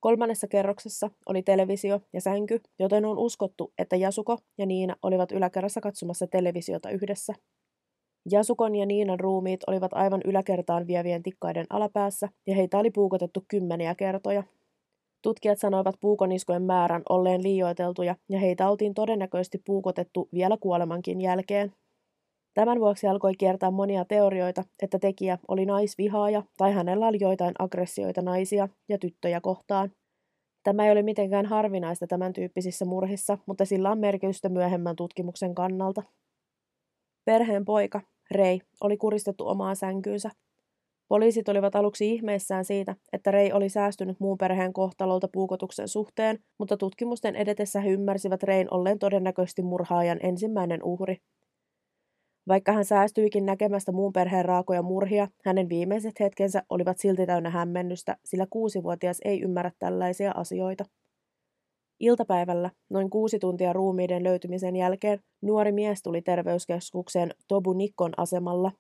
Kolmannessa 0.01 0.47
kerroksessa 0.49 1.11
oli 1.27 1.43
televisio 1.43 2.01
ja 2.13 2.21
sänky, 2.21 2.61
joten 2.79 3.05
on 3.05 3.19
uskottu, 3.19 3.73
että 3.79 3.97
Jasuko 3.97 4.39
ja 4.59 4.67
Niina 4.67 4.97
olivat 5.03 5.33
yläkerrassa 5.33 5.81
katsomassa 5.81 6.27
televisiota 6.27 6.91
yhdessä. 6.91 7.35
Jasukon 8.31 8.77
ja 8.77 8.87
Niinan 8.87 9.21
ruumiit 9.21 9.61
olivat 9.67 9.93
aivan 9.95 10.21
yläkertaan 10.25 10.87
vievien 10.87 11.23
tikkaiden 11.23 11.67
alapäässä, 11.71 12.29
ja 12.47 12.55
heitä 12.55 12.79
oli 12.79 12.91
puukotettu 12.91 13.45
kymmeniä 13.49 13.95
kertoja, 13.95 14.43
Tutkijat 15.27 15.59
sanoivat 15.59 15.95
puukoniskujen 16.01 16.63
määrän 16.63 17.03
olleen 17.09 17.43
liioiteltuja 17.43 18.17
ja 18.29 18.39
heitä 18.39 18.71
oltiin 18.71 18.95
todennäköisesti 18.95 19.59
puukotettu 19.67 20.29
vielä 20.35 20.57
kuolemankin 20.61 21.21
jälkeen. 21.21 21.73
Tämän 22.57 22.81
vuoksi 22.81 23.07
alkoi 23.07 23.35
kiertää 23.39 23.71
monia 23.71 24.05
teorioita, 24.05 24.65
että 24.83 24.99
tekijä 24.99 25.39
oli 25.49 25.67
naisvihaaja 25.67 26.43
tai 26.57 26.73
hänellä 26.73 27.07
oli 27.07 27.19
joitain 27.21 27.55
aggressioita 27.59 28.23
naisia 28.23 28.69
ja 28.89 28.99
tyttöjä 28.99 29.41
kohtaan. 29.41 29.91
Tämä 30.63 30.87
ei 30.87 30.93
ole 30.93 31.03
mitenkään 31.03 31.47
harvinaista 31.47 32.07
tämän 32.07 32.33
tyyppisissä 32.33 32.85
murhissa, 32.85 33.39
mutta 33.47 33.65
sillä 33.65 33.91
on 33.91 33.99
merkitystä 33.99 34.49
myöhemmän 34.49 34.97
tutkimuksen 34.97 35.55
kannalta. 35.55 36.03
Perheen 37.25 37.65
poika, 37.65 38.01
Rei, 38.31 38.61
oli 38.81 38.97
kuristettu 38.97 39.49
omaa 39.49 39.75
sänkyynsä 39.75 40.31
Poliisit 41.09 41.49
olivat 41.49 41.77
aluksi 41.77 42.13
ihmeissään 42.13 42.65
siitä, 42.65 42.97
että 43.13 43.31
Rei 43.31 43.53
oli 43.53 43.69
säästynyt 43.69 44.21
muun 44.21 44.39
perheen 44.39 44.73
kohtalolta 44.73 45.29
puukotuksen 45.33 45.89
suhteen, 45.89 46.39
mutta 46.59 46.77
tutkimusten 46.77 47.37
edetessä 47.37 47.81
he 47.81 47.91
ymmärsivät 47.91 48.43
Rein 48.43 48.69
olleen 48.71 48.99
todennäköisesti 48.99 49.63
murhaajan 49.63 50.19
ensimmäinen 50.23 50.83
uhri. 50.83 51.17
Vaikka 52.49 52.73
hän 52.73 52.85
säästyikin 52.85 53.47
näkemästä 53.47 53.93
muun 53.93 54.13
perheen 54.13 54.45
raakoja 54.45 54.83
murhia, 54.83 55.29
hänen 55.45 55.69
viimeiset 55.69 56.21
hetkensä 56.21 56.63
olivat 56.71 56.99
silti 56.99 57.27
täynnä 57.27 57.51
hämmennystä, 57.51 58.17
sillä 58.25 58.47
kuusivuotias 58.51 59.19
ei 59.25 59.41
ymmärrä 59.41 59.73
tällaisia 59.79 60.33
asioita. 60.37 60.85
Iltapäivällä, 62.01 62.71
noin 62.91 63.11
kuusi 63.11 63.39
tuntia 63.39 63.73
ruumiiden 63.73 64.25
löytymisen 64.25 64.77
jälkeen, 64.77 65.21
nuori 65.43 65.73
mies 65.73 66.03
tuli 66.03 66.23
terveyskeskukseen 66.23 67.35
Tobu 67.49 67.73
Nikkon 67.73 68.13
asemalla 68.17 68.73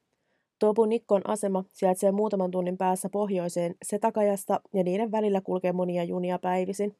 Tobu 0.59 0.85
Nikkon 0.85 1.23
asema 1.25 1.65
sijaitsee 1.73 2.13
muutaman 2.13 2.51
tunnin 2.51 2.79
päässä 2.79 3.09
pohjoiseen 3.09 3.75
Setakajasta 3.85 4.61
ja 4.75 4.85
niiden 4.85 5.13
välillä 5.13 5.41
kulkee 5.41 5.73
monia 5.73 6.05
junia 6.05 6.39
päivisin. 6.39 6.97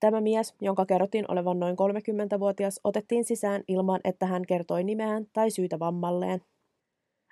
Tämä 0.00 0.20
mies, 0.20 0.54
jonka 0.60 0.86
kerrottiin 0.86 1.30
olevan 1.30 1.60
noin 1.60 1.76
30-vuotias, 1.76 2.80
otettiin 2.84 3.24
sisään 3.24 3.62
ilman, 3.68 4.00
että 4.04 4.26
hän 4.26 4.46
kertoi 4.46 4.84
nimeään 4.84 5.26
tai 5.32 5.50
syytä 5.50 5.78
vammalleen. 5.78 6.40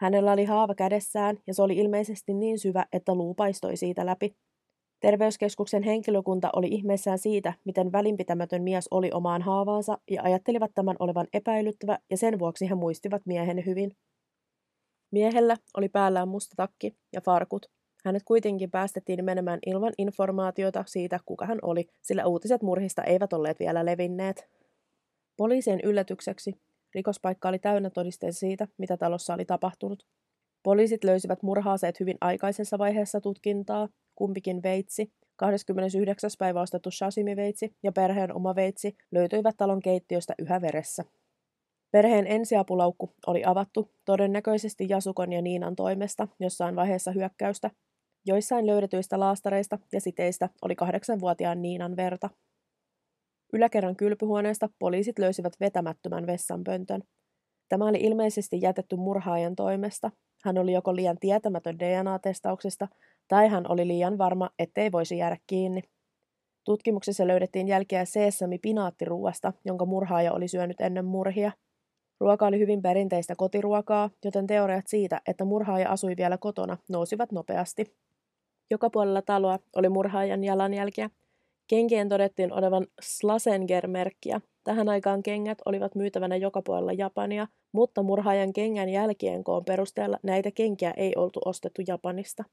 Hänellä 0.00 0.32
oli 0.32 0.44
haava 0.44 0.74
kädessään 0.74 1.38
ja 1.46 1.54
se 1.54 1.62
oli 1.62 1.76
ilmeisesti 1.76 2.34
niin 2.34 2.58
syvä, 2.58 2.86
että 2.92 3.14
luu 3.14 3.34
paistoi 3.34 3.76
siitä 3.76 4.06
läpi. 4.06 4.36
Terveyskeskuksen 5.00 5.82
henkilökunta 5.82 6.50
oli 6.56 6.68
ihmeessään 6.68 7.18
siitä, 7.18 7.52
miten 7.64 7.92
välinpitämätön 7.92 8.62
mies 8.62 8.88
oli 8.90 9.10
omaan 9.12 9.42
haavaansa 9.42 9.98
ja 10.10 10.22
ajattelivat 10.22 10.70
tämän 10.74 10.96
olevan 10.98 11.26
epäilyttävä 11.32 11.98
ja 12.10 12.16
sen 12.16 12.38
vuoksi 12.38 12.70
he 12.70 12.74
muistivat 12.74 13.22
miehen 13.26 13.66
hyvin. 13.66 13.96
Miehellä 15.12 15.56
oli 15.76 15.88
päällään 15.88 16.28
musta 16.28 16.54
takki 16.56 16.96
ja 17.12 17.20
farkut. 17.20 17.77
Hänet 18.04 18.22
kuitenkin 18.24 18.70
päästettiin 18.70 19.24
menemään 19.24 19.58
ilman 19.66 19.92
informaatiota 19.98 20.84
siitä, 20.86 21.20
kuka 21.26 21.46
hän 21.46 21.58
oli, 21.62 21.88
sillä 22.02 22.26
uutiset 22.26 22.62
murhista 22.62 23.04
eivät 23.04 23.32
olleet 23.32 23.58
vielä 23.58 23.84
levinneet. 23.84 24.48
Poliisien 25.36 25.80
yllätykseksi 25.84 26.60
rikospaikka 26.94 27.48
oli 27.48 27.58
täynnä 27.58 27.90
todisteita 27.90 28.38
siitä, 28.38 28.68
mitä 28.78 28.96
talossa 28.96 29.34
oli 29.34 29.44
tapahtunut. 29.44 30.06
Poliisit 30.62 31.04
löysivät 31.04 31.42
murhaaseet 31.42 32.00
hyvin 32.00 32.16
aikaisessa 32.20 32.78
vaiheessa 32.78 33.20
tutkintaa, 33.20 33.88
kumpikin 34.14 34.62
veitsi, 34.62 35.12
29. 35.36 36.30
päivä 36.38 36.60
ostettu 36.60 36.90
sashimi-veitsi 36.90 37.74
ja 37.82 37.92
perheen 37.92 38.34
oma 38.34 38.54
veitsi 38.54 38.96
löytyivät 39.10 39.56
talon 39.56 39.82
keittiöstä 39.82 40.34
yhä 40.38 40.60
veressä. 40.60 41.04
Perheen 41.90 42.26
ensiapulaukku 42.26 43.12
oli 43.26 43.44
avattu, 43.44 43.90
todennäköisesti 44.04 44.86
Jasukon 44.88 45.32
ja 45.32 45.42
Niinan 45.42 45.76
toimesta, 45.76 46.28
jossain 46.40 46.76
vaiheessa 46.76 47.12
hyökkäystä. 47.12 47.70
Joissain 48.26 48.66
löydetyistä 48.66 49.20
laastareista 49.20 49.78
ja 49.92 50.00
siteistä 50.00 50.48
oli 50.62 50.74
kahdeksanvuotiaan 50.74 51.62
Niinan 51.62 51.96
verta. 51.96 52.30
Yläkerran 53.52 53.96
kylpyhuoneesta 53.96 54.68
poliisit 54.78 55.18
löysivät 55.18 55.52
vetämättömän 55.60 56.26
vessanpöntön. 56.26 57.02
Tämä 57.68 57.86
oli 57.86 57.98
ilmeisesti 58.00 58.58
jätetty 58.62 58.96
murhaajan 58.96 59.56
toimesta. 59.56 60.10
Hän 60.44 60.58
oli 60.58 60.72
joko 60.72 60.96
liian 60.96 61.16
tietämätön 61.20 61.78
DNA-testauksesta, 61.78 62.88
tai 63.28 63.48
hän 63.48 63.64
oli 63.68 63.88
liian 63.88 64.18
varma, 64.18 64.50
ettei 64.58 64.92
voisi 64.92 65.18
jäädä 65.18 65.36
kiinni. 65.46 65.82
Tutkimuksessa 66.64 67.26
löydettiin 67.26 67.68
jälkiä 67.68 68.04
seesami 68.04 68.58
pinaattiruuasta, 68.58 69.52
jonka 69.64 69.86
murhaaja 69.86 70.32
oli 70.32 70.48
syönyt 70.48 70.80
ennen 70.80 71.04
murhia– 71.04 71.52
Ruoka 72.20 72.46
oli 72.46 72.58
hyvin 72.58 72.82
perinteistä 72.82 73.34
kotiruokaa, 73.36 74.10
joten 74.24 74.46
teoriat 74.46 74.86
siitä, 74.86 75.20
että 75.26 75.44
murhaaja 75.44 75.90
asui 75.90 76.16
vielä 76.16 76.38
kotona, 76.38 76.76
nousivat 76.88 77.32
nopeasti. 77.32 77.84
Joka 78.70 78.90
puolella 78.90 79.22
taloa 79.22 79.58
oli 79.76 79.88
murhaajan 79.88 80.44
jalanjälkiä. 80.44 81.10
Kenkien 81.66 82.08
todettiin 82.08 82.52
olevan 82.52 82.86
Slasenger-merkkiä. 83.02 84.40
Tähän 84.64 84.88
aikaan 84.88 85.22
kengät 85.22 85.58
olivat 85.64 85.94
myytävänä 85.94 86.36
joka 86.36 86.62
puolella 86.62 86.92
Japania, 86.92 87.46
mutta 87.72 88.02
murhaajan 88.02 88.52
kengän 88.52 88.88
jälkien 88.88 89.44
koon 89.44 89.64
perusteella 89.64 90.18
näitä 90.22 90.50
kenkiä 90.50 90.94
ei 90.96 91.12
oltu 91.16 91.40
ostettu 91.44 91.82
Japanista. 91.86 92.44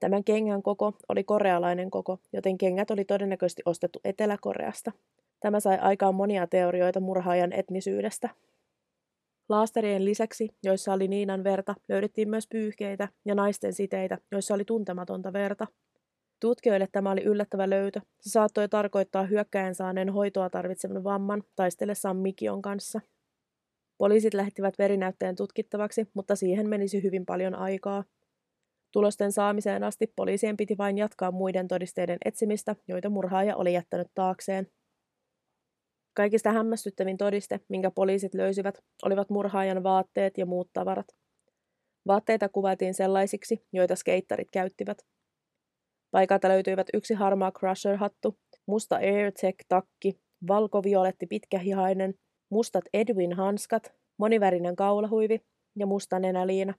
Tämän 0.00 0.24
kengän 0.24 0.62
koko 0.62 0.92
oli 1.08 1.24
korealainen 1.24 1.90
koko, 1.90 2.18
joten 2.32 2.58
kengät 2.58 2.90
oli 2.90 3.04
todennäköisesti 3.04 3.62
ostettu 3.64 4.00
Etelä-Koreasta. 4.04 4.92
Tämä 5.40 5.60
sai 5.60 5.78
aikaan 5.78 6.14
monia 6.14 6.46
teorioita 6.46 7.00
murhaajan 7.00 7.52
etnisyydestä. 7.52 8.28
Laasterien 9.48 10.04
lisäksi, 10.04 10.48
joissa 10.62 10.92
oli 10.92 11.08
Niinan 11.08 11.44
verta, 11.44 11.74
löydettiin 11.88 12.30
myös 12.30 12.46
pyyhkeitä 12.48 13.08
ja 13.24 13.34
naisten 13.34 13.72
siteitä, 13.72 14.18
joissa 14.32 14.54
oli 14.54 14.64
tuntematonta 14.64 15.32
verta. 15.32 15.66
Tutkijoille 16.40 16.88
tämä 16.92 17.10
oli 17.10 17.22
yllättävä 17.22 17.70
löytö. 17.70 18.00
Se 18.20 18.30
saattoi 18.30 18.68
tarkoittaa 18.68 19.22
hyökkäjän 19.22 19.74
saaneen 19.74 20.12
hoitoa 20.12 20.50
tarvitsevan 20.50 21.04
vamman 21.04 21.42
taistellessaan 21.56 22.16
Mikion 22.16 22.62
kanssa. 22.62 23.00
Poliisit 23.98 24.34
lähettivät 24.34 24.78
verinäytteen 24.78 25.36
tutkittavaksi, 25.36 26.06
mutta 26.14 26.36
siihen 26.36 26.68
menisi 26.68 27.02
hyvin 27.02 27.26
paljon 27.26 27.54
aikaa. 27.54 28.04
Tulosten 28.92 29.32
saamiseen 29.32 29.84
asti 29.84 30.12
poliisien 30.16 30.56
piti 30.56 30.78
vain 30.78 30.98
jatkaa 30.98 31.30
muiden 31.30 31.68
todisteiden 31.68 32.18
etsimistä, 32.24 32.76
joita 32.88 33.10
murhaaja 33.10 33.56
oli 33.56 33.72
jättänyt 33.72 34.08
taakseen. 34.14 34.66
Kaikista 36.16 36.52
hämmästyttävin 36.52 37.16
todiste, 37.16 37.60
minkä 37.68 37.90
poliisit 37.90 38.34
löysivät, 38.34 38.78
olivat 39.04 39.30
murhaajan 39.30 39.82
vaatteet 39.82 40.38
ja 40.38 40.46
muut 40.46 40.70
tavarat. 40.72 41.06
Vaatteita 42.06 42.48
kuvailtiin 42.48 42.94
sellaisiksi, 42.94 43.66
joita 43.72 43.96
skeittarit 43.96 44.50
käyttivät. 44.50 44.98
Paikalta 46.10 46.48
löytyivät 46.48 46.86
yksi 46.94 47.14
harmaa 47.14 47.52
Crusher-hattu, 47.52 48.38
musta 48.66 48.96
AirTech-takki, 48.96 50.20
valkovioletti 50.48 51.26
pitkähihainen, 51.26 52.14
mustat 52.50 52.84
Edwin-hanskat, 52.92 53.92
monivärinen 54.18 54.76
kaulahuivi 54.76 55.40
ja 55.78 55.86
musta 55.86 56.18
nenäliina. 56.18 56.74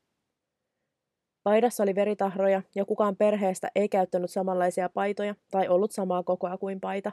Paidassa 1.44 1.84
oli 1.84 1.96
veritahroja 1.96 2.62
ja 2.76 2.86
kukaan 2.86 3.16
perheestä 3.16 3.72
ei 3.76 3.90
käyttänyt 3.90 4.32
samanlaisia 4.32 4.90
paitoja 4.94 5.36
tai 5.52 5.68
ollut 5.68 5.92
samaa 5.92 6.24
kokoa 6.24 6.58
kuin 6.58 6.80
paita. 6.82 7.12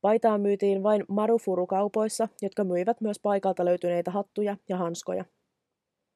Paitaa 0.00 0.38
myytiin 0.38 0.82
vain 0.82 1.04
Marufuru-kaupoissa, 1.08 2.28
jotka 2.42 2.64
myivät 2.64 3.00
myös 3.00 3.20
paikalta 3.22 3.64
löytyneitä 3.64 4.10
hattuja 4.10 4.56
ja 4.68 4.76
hanskoja. 4.76 5.24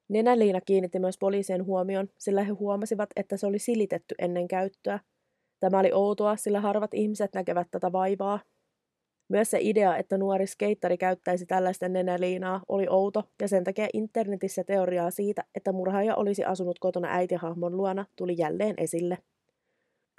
Nenäliina 0.08 0.60
kiinnitti 0.60 0.98
myös 0.98 1.18
poliisien 1.18 1.66
huomion, 1.66 2.08
sillä 2.18 2.42
he 2.42 2.52
huomasivat, 2.52 3.10
että 3.16 3.36
se 3.36 3.46
oli 3.46 3.58
silitetty 3.58 4.14
ennen 4.18 4.48
käyttöä. 4.48 5.00
Tämä 5.60 5.78
oli 5.78 5.92
outoa, 5.92 6.36
sillä 6.36 6.60
harvat 6.60 6.94
ihmiset 6.94 7.34
näkevät 7.34 7.68
tätä 7.70 7.92
vaivaa. 7.92 8.40
Myös 9.28 9.50
se 9.50 9.58
idea, 9.60 9.96
että 9.96 10.18
nuori 10.18 10.46
skeittari 10.46 10.98
käyttäisi 10.98 11.46
tällaista 11.46 11.88
nenäliinaa, 11.88 12.62
oli 12.68 12.86
outo, 12.90 13.24
ja 13.40 13.48
sen 13.48 13.64
takia 13.64 13.88
internetissä 13.92 14.64
teoriaa 14.64 15.10
siitä, 15.10 15.44
että 15.54 15.72
murhaaja 15.72 16.16
olisi 16.16 16.44
asunut 16.44 16.78
kotona 16.78 17.08
äitihahmon 17.10 17.76
luona, 17.76 18.06
tuli 18.16 18.34
jälleen 18.38 18.74
esille. 18.78 19.18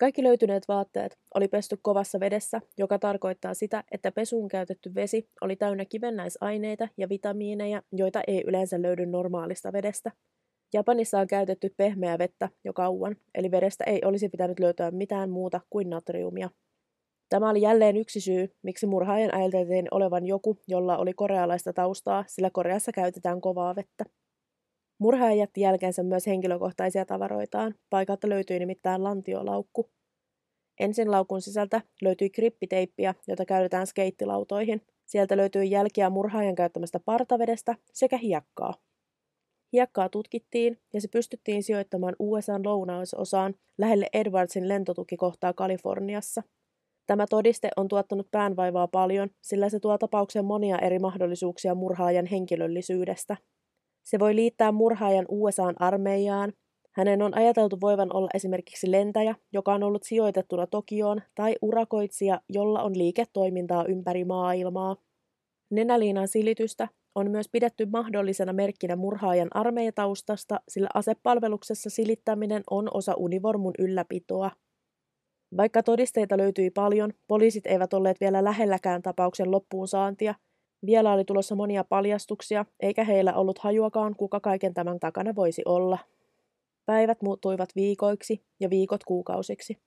Kaikki 0.01 0.23
löytyneet 0.23 0.67
vaatteet 0.67 1.19
oli 1.35 1.47
pesty 1.47 1.77
kovassa 1.81 2.19
vedessä, 2.19 2.61
joka 2.77 2.99
tarkoittaa 2.99 3.53
sitä, 3.53 3.83
että 3.91 4.11
pesuun 4.11 4.47
käytetty 4.47 4.95
vesi 4.95 5.29
oli 5.41 5.55
täynnä 5.55 5.85
kivennäisaineita 5.85 6.87
ja 6.97 7.09
vitamiineja, 7.09 7.81
joita 7.91 8.21
ei 8.27 8.43
yleensä 8.47 8.81
löydy 8.81 9.05
normaalista 9.05 9.73
vedestä. 9.73 10.11
Japanissa 10.73 11.19
on 11.19 11.27
käytetty 11.27 11.73
pehmeää 11.77 12.17
vettä 12.17 12.49
jo 12.63 12.73
kauan, 12.73 13.15
eli 13.35 13.51
vedestä 13.51 13.83
ei 13.83 14.01
olisi 14.05 14.29
pitänyt 14.29 14.59
löytää 14.59 14.91
mitään 14.91 15.29
muuta 15.29 15.61
kuin 15.69 15.89
natriumia. 15.89 16.49
Tämä 17.29 17.49
oli 17.49 17.61
jälleen 17.61 17.97
yksi 17.97 18.21
syy, 18.21 18.55
miksi 18.61 18.87
murhaajan 18.87 19.33
ajateltiin 19.33 19.87
olevan 19.91 20.25
joku, 20.25 20.57
jolla 20.67 20.97
oli 20.97 21.13
korealaista 21.13 21.73
taustaa, 21.73 22.23
sillä 22.27 22.49
Koreassa 22.53 22.91
käytetään 22.91 23.41
kovaa 23.41 23.75
vettä. 23.75 24.05
Murhaaja 25.01 25.35
jätti 25.35 25.61
jälkeensä 25.61 26.03
myös 26.03 26.27
henkilökohtaisia 26.27 27.05
tavaroitaan. 27.05 27.75
Paikalta 27.89 28.29
löytyi 28.29 28.59
nimittäin 28.59 29.03
lantiolaukku. 29.03 29.89
Ensin 30.79 31.11
laukun 31.11 31.41
sisältä 31.41 31.81
löytyi 32.01 32.29
krippiteippiä, 32.29 33.15
jota 33.27 33.45
käytetään 33.45 33.87
skeittilautoihin. 33.87 34.81
Sieltä 35.05 35.37
löytyi 35.37 35.71
jälkiä 35.71 36.09
murhaajan 36.09 36.55
käyttämästä 36.55 36.99
partavedestä 36.99 37.75
sekä 37.93 38.17
hiekkaa. 38.17 38.73
Hiekkaa 39.73 40.09
tutkittiin 40.09 40.77
ja 40.93 41.01
se 41.01 41.07
pystyttiin 41.07 41.63
sijoittamaan 41.63 42.15
USAn 42.19 42.65
lounaisosaan 42.65 43.53
lähelle 43.77 44.07
Edwardsin 44.13 44.67
lentotukikohtaa 44.67 45.53
Kaliforniassa. 45.53 46.43
Tämä 47.07 47.25
todiste 47.29 47.69
on 47.77 47.87
tuottanut 47.87 48.27
päänvaivaa 48.31 48.87
paljon, 48.87 49.29
sillä 49.41 49.69
se 49.69 49.79
tuo 49.79 49.97
tapaukseen 49.97 50.45
monia 50.45 50.79
eri 50.79 50.99
mahdollisuuksia 50.99 51.75
murhaajan 51.75 52.25
henkilöllisyydestä. 52.25 53.37
Se 54.03 54.19
voi 54.19 54.35
liittää 54.35 54.71
murhaajan 54.71 55.25
USAn 55.29 55.75
armeijaan. 55.79 56.53
Hänen 56.91 57.21
on 57.21 57.37
ajateltu 57.37 57.77
voivan 57.81 58.15
olla 58.15 58.29
esimerkiksi 58.33 58.91
lentäjä, 58.91 59.35
joka 59.53 59.73
on 59.73 59.83
ollut 59.83 60.03
sijoitettuna 60.03 60.67
Tokioon, 60.67 61.21
tai 61.35 61.55
urakoitsija, 61.61 62.41
jolla 62.49 62.83
on 62.83 62.97
liiketoimintaa 62.97 63.85
ympäri 63.85 64.25
maailmaa. 64.25 64.95
Nenäliinan 65.71 66.27
silitystä 66.27 66.87
on 67.15 67.31
myös 67.31 67.49
pidetty 67.49 67.85
mahdollisena 67.85 68.53
merkkinä 68.53 68.95
murhaajan 68.95 69.47
armeijataustasta, 69.51 70.59
sillä 70.69 70.89
asepalveluksessa 70.93 71.89
silittäminen 71.89 72.63
on 72.69 72.87
osa 72.93 73.13
univormun 73.17 73.73
ylläpitoa. 73.79 74.51
Vaikka 75.57 75.83
todisteita 75.83 76.37
löytyi 76.37 76.69
paljon, 76.69 77.13
poliisit 77.27 77.67
eivät 77.67 77.93
olleet 77.93 78.21
vielä 78.21 78.43
lähelläkään 78.43 79.01
tapauksen 79.01 79.51
loppuun 79.51 79.87
saantia– 79.87 80.35
vielä 80.85 81.13
oli 81.13 81.25
tulossa 81.25 81.55
monia 81.55 81.83
paljastuksia, 81.83 82.65
eikä 82.79 83.03
heillä 83.03 83.33
ollut 83.33 83.59
hajuakaan, 83.59 84.15
kuka 84.15 84.39
kaiken 84.39 84.73
tämän 84.73 84.99
takana 84.99 85.35
voisi 85.35 85.61
olla. 85.65 85.99
Päivät 86.85 87.21
muuttuivat 87.21 87.69
viikoiksi 87.75 88.45
ja 88.59 88.69
viikot 88.69 89.03
kuukausiksi. 89.03 89.77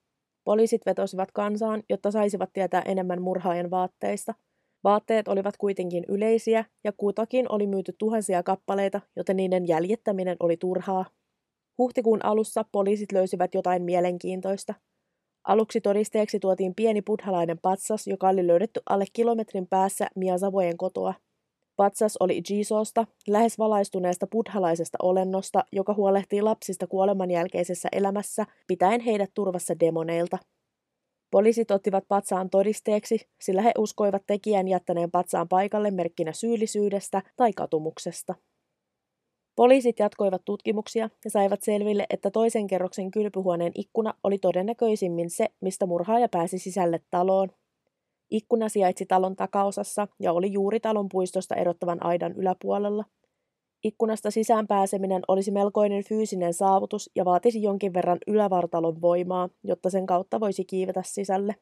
Poliisit 0.44 0.87
vetosivat 0.87 1.33
kansaan, 1.33 1.83
jotta 1.90 2.11
saisivat 2.11 2.50
tietää 2.52 2.83
enemmän 2.85 3.22
murhaajan 3.22 3.70
vaatteista. 3.70 4.35
Vaatteet 4.85 5.28
olivat 5.28 5.57
kuitenkin 5.57 6.04
yleisiä 6.09 6.64
ja 6.85 6.92
kutakin 6.96 7.52
oli 7.52 7.66
myyty 7.66 7.94
tuhansia 7.98 8.42
kappaleita, 8.42 9.00
joten 9.16 9.37
niiden 9.37 9.68
jäljittäminen 9.68 10.37
oli 10.40 10.57
turhaa. 10.57 11.04
Huhtikuun 11.78 12.24
alussa 12.24 12.64
poliisit 12.72 13.12
löysivät 13.12 13.54
jotain 13.54 13.83
mielenkiintoista– 13.83 14.74
Aluksi 15.44 15.80
todisteeksi 15.80 16.40
tuotiin 16.40 16.74
pieni 16.74 17.02
buddhalainen 17.02 17.59
patsas, 17.59 18.07
joka 18.07 18.28
oli 18.28 18.46
löydetty 18.46 18.80
alle 18.90 19.04
kilometrin 19.12 19.66
päässä 19.66 20.07
Miasavojen 20.16 20.76
kotoa. 20.76 21.14
Patsas 21.76 22.16
oli 22.20 22.42
Jisosta, 22.50 23.07
lähes 23.28 23.59
valaistuneesta 23.59 24.26
buddhalaisesta 24.26 24.98
olennosta, 25.02 25.64
joka 25.72 25.94
huolehtii 25.94 26.42
lapsista 26.42 26.87
kuoleman 26.87 27.30
jälkeisessä 27.30 27.88
elämässä, 27.92 28.46
pitäen 28.66 29.00
heidät 29.00 29.30
turvassa 29.35 29.80
demoneilta. 29.80 30.38
Poliisit 31.30 31.70
ottivat 31.70 32.04
patsaan 32.09 32.50
todisteeksi, 32.50 33.18
sillä 33.40 33.62
he 33.62 33.72
uskoivat 33.78 34.22
tekijän 34.26 34.68
jättäneen 34.68 35.11
patsaan 35.11 35.48
paikalle 35.48 35.90
merkkinä 35.90 36.33
syyllisyydestä 36.33 37.22
tai 37.37 37.52
katumuksesta. 37.52 38.35
Poliisit 39.57 39.99
jatkoivat 39.99 40.43
tutkimuksia 40.45 41.11
ja 41.25 41.31
saivat 41.31 41.62
selville, 41.62 42.07
että 42.11 42.31
toisen 42.31 42.67
kerroksen 42.67 43.11
kylpyhuoneen 43.11 43.73
ikkuna 43.75 44.14
oli 44.25 44.38
todennäköisimmin 44.38 45.31
se, 45.31 45.49
mistä 45.61 45.87
murhaaja 45.87 46.29
pääsi 46.29 46.59
sisälle 46.59 47.01
taloon. 47.11 47.49
Ikkuna 48.31 48.69
sijaitsi 48.69 49.07
talon 49.07 49.37
takaosassa 49.37 50.09
ja 50.21 50.33
oli 50.33 50.53
juuri 50.53 50.81
talon 50.81 51.09
puistosta 51.09 51.55
erottavan 51.55 52.07
aidan 52.07 52.33
yläpuolella. 52.33 53.05
Ikkunasta 53.85 54.31
sisään 54.31 54.67
pääseminen 54.67 55.23
olisi 55.29 55.51
melkoinen 55.51 56.05
fyysinen 56.05 56.55
saavutus 56.55 57.11
ja 57.17 57.25
vaatisi 57.25 57.62
jonkin 57.62 57.95
verran 57.95 58.19
ylävartalon 58.27 59.01
voimaa, 59.01 59.49
jotta 59.64 59.90
sen 59.90 60.07
kautta 60.07 60.40
voisi 60.40 60.64
kiivetä 60.64 61.03
sisälle. 61.05 61.55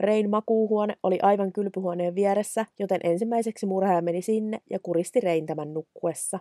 Rein 0.00 0.30
makuuhuone 0.30 0.96
oli 1.02 1.18
aivan 1.22 1.52
kylpyhuoneen 1.52 2.14
vieressä, 2.14 2.66
joten 2.78 3.00
ensimmäiseksi 3.04 3.66
murhaaja 3.66 4.02
meni 4.02 4.22
sinne 4.22 4.60
ja 4.70 4.78
kuristi 4.82 5.20
Rein 5.20 5.46
tämän 5.46 5.74
nukkuessa. 5.74 6.38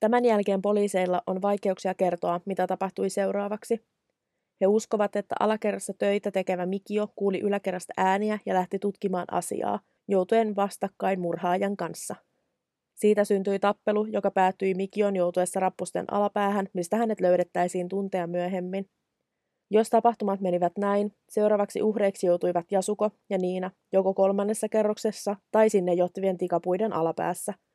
Tämän 0.00 0.24
jälkeen 0.24 0.62
poliiseilla 0.62 1.22
on 1.26 1.42
vaikeuksia 1.42 1.94
kertoa, 1.94 2.40
mitä 2.44 2.66
tapahtui 2.66 3.10
seuraavaksi. 3.10 3.84
He 4.60 4.66
uskovat, 4.66 5.16
että 5.16 5.34
alakerrassa 5.40 5.92
töitä 5.98 6.30
tekevä 6.30 6.66
Mikio 6.66 7.08
kuuli 7.16 7.40
yläkerrasta 7.40 7.92
ääniä 7.96 8.38
ja 8.46 8.54
lähti 8.54 8.78
tutkimaan 8.78 9.26
asiaa, 9.30 9.80
joutuen 10.08 10.56
vastakkain 10.56 11.20
murhaajan 11.20 11.76
kanssa. 11.76 12.16
Siitä 12.94 13.24
syntyi 13.24 13.58
tappelu, 13.58 14.06
joka 14.06 14.30
päättyi 14.30 14.74
Mikion 14.74 15.16
joutuessa 15.16 15.60
rappusten 15.60 16.04
alapäähän, 16.12 16.68
mistä 16.72 16.96
hänet 16.96 17.20
löydettäisiin 17.20 17.88
tunteja 17.88 18.26
myöhemmin. 18.26 18.88
Jos 19.70 19.90
tapahtumat 19.90 20.40
menivät 20.40 20.72
näin, 20.78 21.12
seuraavaksi 21.28 21.82
uhreiksi 21.82 22.26
joutuivat 22.26 22.72
Jasuko 22.72 23.10
ja 23.30 23.38
Niina, 23.38 23.70
joko 23.92 24.14
kolmannessa 24.14 24.68
kerroksessa 24.68 25.36
tai 25.50 25.70
sinne 25.70 25.94
johtivien 25.94 26.38
tikapuiden 26.38 26.92
alapäässä– 26.92 27.54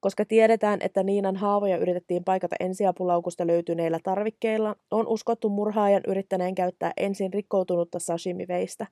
koska 0.00 0.24
tiedetään, 0.24 0.78
että 0.82 1.02
Niinan 1.02 1.36
haavoja 1.36 1.76
yritettiin 1.76 2.24
paikata 2.24 2.56
ensiapulaukusta 2.60 3.46
löytyneillä 3.46 3.98
tarvikkeilla, 4.02 4.76
on 4.90 5.06
uskottu 5.06 5.48
murhaajan 5.48 6.02
yrittäneen 6.06 6.54
käyttää 6.54 6.92
ensin 6.96 7.32
rikkoutunutta 7.32 7.98
sashimi-veistä. 7.98 8.86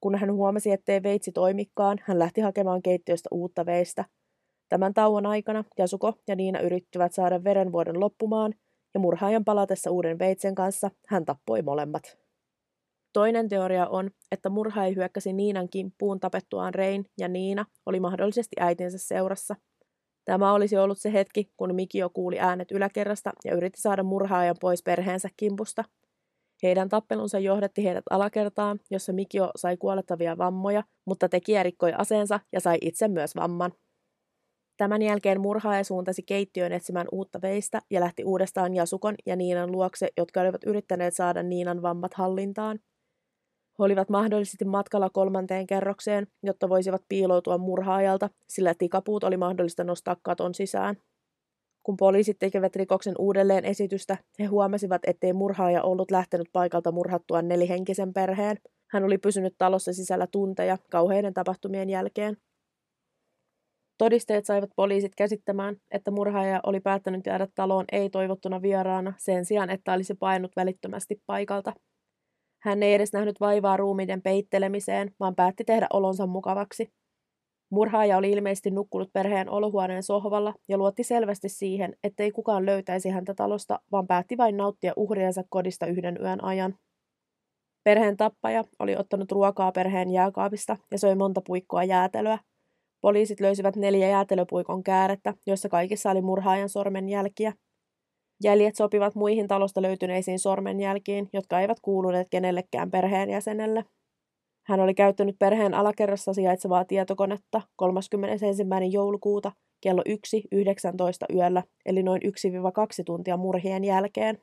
Kun 0.00 0.14
hän 0.14 0.32
huomasi, 0.32 0.70
ettei 0.70 1.02
veitsi 1.02 1.32
toimikkaan, 1.32 1.98
hän 2.02 2.18
lähti 2.18 2.40
hakemaan 2.40 2.82
keittiöstä 2.82 3.28
uutta 3.32 3.66
veistä. 3.66 4.04
Tämän 4.68 4.94
tauon 4.94 5.26
aikana 5.26 5.64
Jasuko 5.78 6.12
ja 6.28 6.36
Niina 6.36 6.60
yrittivät 6.60 7.12
saada 7.12 7.44
verenvuodon 7.44 8.00
loppumaan, 8.00 8.54
ja 8.94 9.00
murhaajan 9.00 9.44
palatessa 9.44 9.90
uuden 9.90 10.18
veitsen 10.18 10.54
kanssa 10.54 10.90
hän 11.06 11.24
tappoi 11.24 11.62
molemmat. 11.62 12.18
Toinen 13.12 13.48
teoria 13.48 13.86
on, 13.86 14.10
että 14.32 14.48
murhaaja 14.50 14.94
hyökkäsi 14.94 15.32
Niinan 15.32 15.68
kimppuun 15.68 16.20
tapettuaan 16.20 16.74
Rein 16.74 17.04
ja 17.18 17.28
Niina 17.28 17.64
oli 17.86 18.00
mahdollisesti 18.00 18.56
äitinsä 18.60 18.98
seurassa– 18.98 19.56
Tämä 20.28 20.52
olisi 20.52 20.76
ollut 20.76 20.98
se 20.98 21.12
hetki, 21.12 21.52
kun 21.56 21.74
Mikio 21.74 22.10
kuuli 22.10 22.40
äänet 22.40 22.70
yläkerrasta 22.70 23.32
ja 23.44 23.54
yritti 23.54 23.80
saada 23.80 24.02
murhaajan 24.02 24.56
pois 24.60 24.82
perheensä 24.82 25.28
kimpusta. 25.36 25.84
Heidän 26.62 26.88
tappelunsa 26.88 27.38
johdatti 27.38 27.84
heidät 27.84 28.04
alakertaan, 28.10 28.80
jossa 28.90 29.12
Mikio 29.12 29.50
sai 29.56 29.76
kuolettavia 29.76 30.38
vammoja, 30.38 30.82
mutta 31.04 31.28
tekijä 31.28 31.62
rikkoi 31.62 31.92
aseensa 31.98 32.40
ja 32.52 32.60
sai 32.60 32.78
itse 32.80 33.08
myös 33.08 33.36
vamman. 33.36 33.72
Tämän 34.76 35.02
jälkeen 35.02 35.40
murhaaja 35.40 35.84
suuntasi 35.84 36.22
keittiöön 36.22 36.72
etsimään 36.72 37.06
uutta 37.12 37.42
veistä 37.42 37.82
ja 37.90 38.00
lähti 38.00 38.24
uudestaan 38.24 38.74
Jasukon 38.74 39.14
ja 39.26 39.36
Niinan 39.36 39.72
luokse, 39.72 40.08
jotka 40.16 40.40
olivat 40.40 40.64
yrittäneet 40.64 41.14
saada 41.14 41.42
Niinan 41.42 41.82
vammat 41.82 42.14
hallintaan. 42.14 42.78
He 43.78 43.84
olivat 43.84 44.08
mahdollisesti 44.08 44.64
matkalla 44.64 45.10
kolmanteen 45.10 45.66
kerrokseen, 45.66 46.26
jotta 46.42 46.68
voisivat 46.68 47.02
piiloutua 47.08 47.58
murhaajalta, 47.58 48.30
sillä 48.48 48.74
tikapuut 48.74 49.24
oli 49.24 49.36
mahdollista 49.36 49.84
nostaa 49.84 50.16
katon 50.22 50.54
sisään. 50.54 50.96
Kun 51.82 51.96
poliisit 51.96 52.38
tekevät 52.38 52.76
rikoksen 52.76 53.14
uudelleen 53.18 53.64
esitystä, 53.64 54.18
he 54.38 54.44
huomasivat, 54.44 55.02
ettei 55.06 55.32
murhaaja 55.32 55.82
ollut 55.82 56.10
lähtenyt 56.10 56.48
paikalta 56.52 56.92
murhattua 56.92 57.42
nelihenkisen 57.42 58.12
perheen. 58.12 58.56
Hän 58.90 59.04
oli 59.04 59.18
pysynyt 59.18 59.54
talossa 59.58 59.92
sisällä 59.92 60.26
tunteja 60.26 60.78
kauheiden 60.90 61.34
tapahtumien 61.34 61.90
jälkeen. 61.90 62.36
Todisteet 63.98 64.46
saivat 64.46 64.70
poliisit 64.76 65.12
käsittämään, 65.16 65.76
että 65.90 66.10
murhaaja 66.10 66.60
oli 66.66 66.80
päättänyt 66.80 67.26
jäädä 67.26 67.48
taloon 67.54 67.84
ei-toivottuna 67.92 68.62
vieraana 68.62 69.12
sen 69.18 69.44
sijaan, 69.44 69.70
että 69.70 69.92
olisi 69.92 70.14
painut 70.14 70.52
välittömästi 70.56 71.22
paikalta. 71.26 71.72
Hän 72.62 72.82
ei 72.82 72.94
edes 72.94 73.12
nähnyt 73.12 73.40
vaivaa 73.40 73.76
ruumiiden 73.76 74.22
peittelemiseen, 74.22 75.14
vaan 75.20 75.34
päätti 75.34 75.64
tehdä 75.64 75.86
olonsa 75.92 76.26
mukavaksi. 76.26 76.92
Murhaaja 77.70 78.16
oli 78.16 78.30
ilmeisesti 78.30 78.70
nukkunut 78.70 79.12
perheen 79.12 79.50
olohuoneen 79.50 80.02
sohvalla 80.02 80.54
ja 80.68 80.78
luotti 80.78 81.04
selvästi 81.04 81.48
siihen, 81.48 81.96
ettei 82.04 82.30
kukaan 82.30 82.66
löytäisi 82.66 83.08
häntä 83.08 83.34
talosta, 83.34 83.80
vaan 83.92 84.06
päätti 84.06 84.36
vain 84.36 84.56
nauttia 84.56 84.92
uhriensa 84.96 85.44
kodista 85.48 85.86
yhden 85.86 86.18
yön 86.20 86.44
ajan. 86.44 86.74
Perheen 87.84 88.16
tappaja 88.16 88.64
oli 88.78 88.96
ottanut 88.96 89.32
ruokaa 89.32 89.72
perheen 89.72 90.10
jääkaapista 90.10 90.76
ja 90.90 90.98
söi 90.98 91.14
monta 91.14 91.40
puikkoa 91.46 91.84
jäätelöä. 91.84 92.38
Poliisit 93.00 93.40
löysivät 93.40 93.76
neljä 93.76 94.08
jäätelöpuikon 94.08 94.82
käärettä, 94.82 95.34
joissa 95.46 95.68
kaikissa 95.68 96.10
oli 96.10 96.22
murhaajan 96.22 96.68
sormenjälkiä. 96.68 97.52
Jäljet 98.44 98.76
sopivat 98.76 99.14
muihin 99.14 99.48
talosta 99.48 99.82
löytyneisiin 99.82 100.38
sormenjälkiin, 100.38 101.28
jotka 101.32 101.60
eivät 101.60 101.80
kuuluneet 101.80 102.28
kenellekään 102.30 102.90
perheenjäsenelle. 102.90 103.84
Hän 104.66 104.80
oli 104.80 104.94
käyttänyt 104.94 105.36
perheen 105.38 105.74
alakerrassa 105.74 106.32
sijaitsevaa 106.32 106.84
tietokonetta 106.84 107.62
31. 107.76 108.46
joulukuuta 108.90 109.52
kello 109.80 110.02
1.19 110.08 111.36
yöllä, 111.36 111.62
eli 111.86 112.02
noin 112.02 112.22
1-2 112.22 112.28
tuntia 113.06 113.36
murhien 113.36 113.84
jälkeen. 113.84 114.38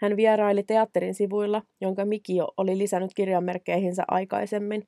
Hän 0.00 0.16
vieraili 0.16 0.62
teatterin 0.62 1.14
sivuilla, 1.14 1.62
jonka 1.80 2.04
Mikio 2.04 2.48
oli 2.56 2.78
lisännyt 2.78 3.14
kirjanmerkkeihinsä 3.14 4.04
aikaisemmin. 4.08 4.82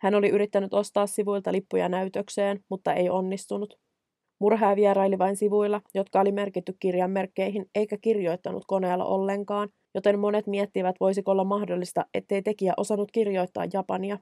Hän 0.00 0.14
oli 0.14 0.28
yrittänyt 0.28 0.74
ostaa 0.74 1.06
sivuilta 1.06 1.52
lippuja 1.52 1.88
näytökseen, 1.88 2.64
mutta 2.70 2.94
ei 2.94 3.10
onnistunut. 3.10 3.78
Murhaaja 4.40 4.76
vieraili 4.76 5.18
vain 5.18 5.36
sivuilla, 5.36 5.80
jotka 5.94 6.20
oli 6.20 6.32
merkitty 6.32 6.76
kirjanmerkkeihin, 6.80 7.66
eikä 7.74 7.96
kirjoittanut 8.00 8.64
koneella 8.66 9.04
ollenkaan, 9.04 9.68
joten 9.94 10.18
monet 10.18 10.46
miettivät, 10.46 10.96
voisiko 11.00 11.30
olla 11.30 11.44
mahdollista, 11.44 12.06
ettei 12.14 12.42
tekijä 12.42 12.74
osannut 12.76 13.10
kirjoittaa 13.12 13.64
japania. 13.72 14.18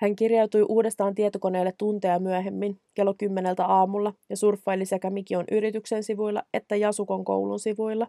Hän 0.00 0.16
kirjautui 0.16 0.66
uudestaan 0.68 1.14
tietokoneelle 1.14 1.72
tunteja 1.78 2.18
myöhemmin, 2.18 2.76
kello 2.94 3.14
kymmeneltä 3.18 3.66
aamulla, 3.66 4.12
ja 4.30 4.36
surffaili 4.36 4.86
sekä 4.86 5.10
Mikion 5.10 5.44
yrityksen 5.50 6.02
sivuilla 6.02 6.42
että 6.54 6.76
Jasukon 6.76 7.24
koulun 7.24 7.58
sivuilla. 7.60 8.06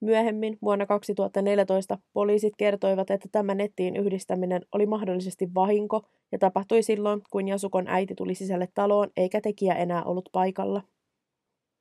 Myöhemmin, 0.00 0.58
vuonna 0.62 0.86
2014, 0.86 1.98
poliisit 2.12 2.52
kertoivat, 2.58 3.10
että 3.10 3.28
tämä 3.32 3.54
nettiin 3.54 3.96
yhdistäminen 3.96 4.62
oli 4.72 4.86
mahdollisesti 4.86 5.48
vahinko 5.54 6.02
ja 6.32 6.38
tapahtui 6.38 6.82
silloin, 6.82 7.22
kun 7.30 7.48
Jasukon 7.48 7.88
äiti 7.88 8.14
tuli 8.14 8.34
sisälle 8.34 8.68
taloon 8.74 9.10
eikä 9.16 9.40
tekijä 9.40 9.74
enää 9.74 10.04
ollut 10.04 10.28
paikalla. 10.32 10.82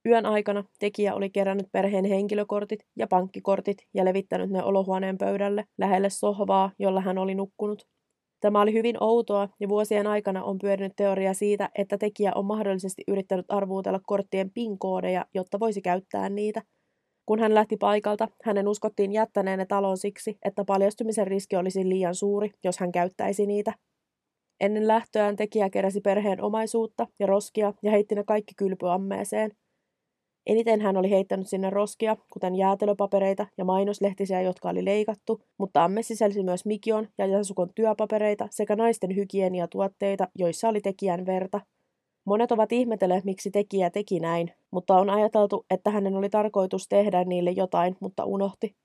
Yön 0.05 0.25
aikana 0.25 0.63
tekijä 0.79 1.15
oli 1.15 1.29
kerännyt 1.29 1.67
perheen 1.71 2.05
henkilökortit 2.05 2.79
ja 2.95 3.07
pankkikortit 3.07 3.77
ja 3.93 4.05
levittänyt 4.05 4.49
ne 4.49 4.63
olohuoneen 4.63 5.17
pöydälle 5.17 5.65
lähelle 5.77 6.09
sohvaa, 6.09 6.71
jolla 6.79 7.01
hän 7.01 7.17
oli 7.17 7.35
nukkunut. 7.35 7.87
Tämä 8.39 8.61
oli 8.61 8.73
hyvin 8.73 9.03
outoa 9.03 9.49
ja 9.59 9.69
vuosien 9.69 10.07
aikana 10.07 10.43
on 10.43 10.57
pyörinyt 10.57 10.93
teoria 10.95 11.33
siitä, 11.33 11.69
että 11.75 11.97
tekijä 11.97 12.31
on 12.35 12.45
mahdollisesti 12.45 13.03
yrittänyt 13.07 13.45
arvuutella 13.49 13.99
korttien 14.05 14.51
PIN-koodeja, 14.51 15.25
jotta 15.33 15.59
voisi 15.59 15.81
käyttää 15.81 16.29
niitä. 16.29 16.61
Kun 17.25 17.39
hän 17.39 17.55
lähti 17.55 17.77
paikalta, 17.77 18.27
hänen 18.43 18.67
uskottiin 18.67 19.11
jättäneen 19.11 19.59
ne 19.59 19.65
talon 19.65 19.97
siksi, 19.97 20.37
että 20.45 20.65
paljastumisen 20.65 21.27
riski 21.27 21.55
olisi 21.55 21.89
liian 21.89 22.15
suuri, 22.15 22.51
jos 22.63 22.79
hän 22.79 22.91
käyttäisi 22.91 23.45
niitä. 23.45 23.73
Ennen 24.59 24.87
lähtöään 24.87 25.35
tekijä 25.35 25.69
keräsi 25.69 26.01
perheen 26.01 26.41
omaisuutta 26.41 27.07
ja 27.19 27.27
roskia 27.27 27.73
ja 27.83 27.91
heitti 27.91 28.15
ne 28.15 28.23
kaikki 28.23 28.53
kylpyammeeseen– 28.57 29.51
Eniten 30.47 30.81
hän 30.81 30.97
oli 30.97 31.09
heittänyt 31.09 31.47
sinne 31.47 31.69
roskia, 31.69 32.17
kuten 32.33 32.55
jäätelöpapereita 32.55 33.47
ja 33.57 33.65
mainoslehtisiä, 33.65 34.41
jotka 34.41 34.69
oli 34.69 34.85
leikattu, 34.85 35.41
mutta 35.57 35.83
amme 35.83 36.03
sisälsi 36.03 36.43
myös 36.43 36.65
Mikion 36.65 37.07
ja 37.17 37.25
Jasukon 37.25 37.69
työpapereita 37.75 38.47
sekä 38.51 38.75
naisten 38.75 39.15
hygieniatuotteita, 39.15 40.27
joissa 40.35 40.69
oli 40.69 40.81
tekijän 40.81 41.25
verta. 41.25 41.61
Monet 42.25 42.51
ovat 42.51 42.71
ihmetelleet, 42.71 43.23
miksi 43.23 43.51
tekijä 43.51 43.89
teki 43.89 44.19
näin, 44.19 44.51
mutta 44.71 44.95
on 44.95 45.09
ajateltu, 45.09 45.65
että 45.69 45.89
hänen 45.89 46.15
oli 46.15 46.29
tarkoitus 46.29 46.87
tehdä 46.87 47.23
niille 47.23 47.51
jotain, 47.51 47.97
mutta 47.99 48.25
unohti. 48.25 48.75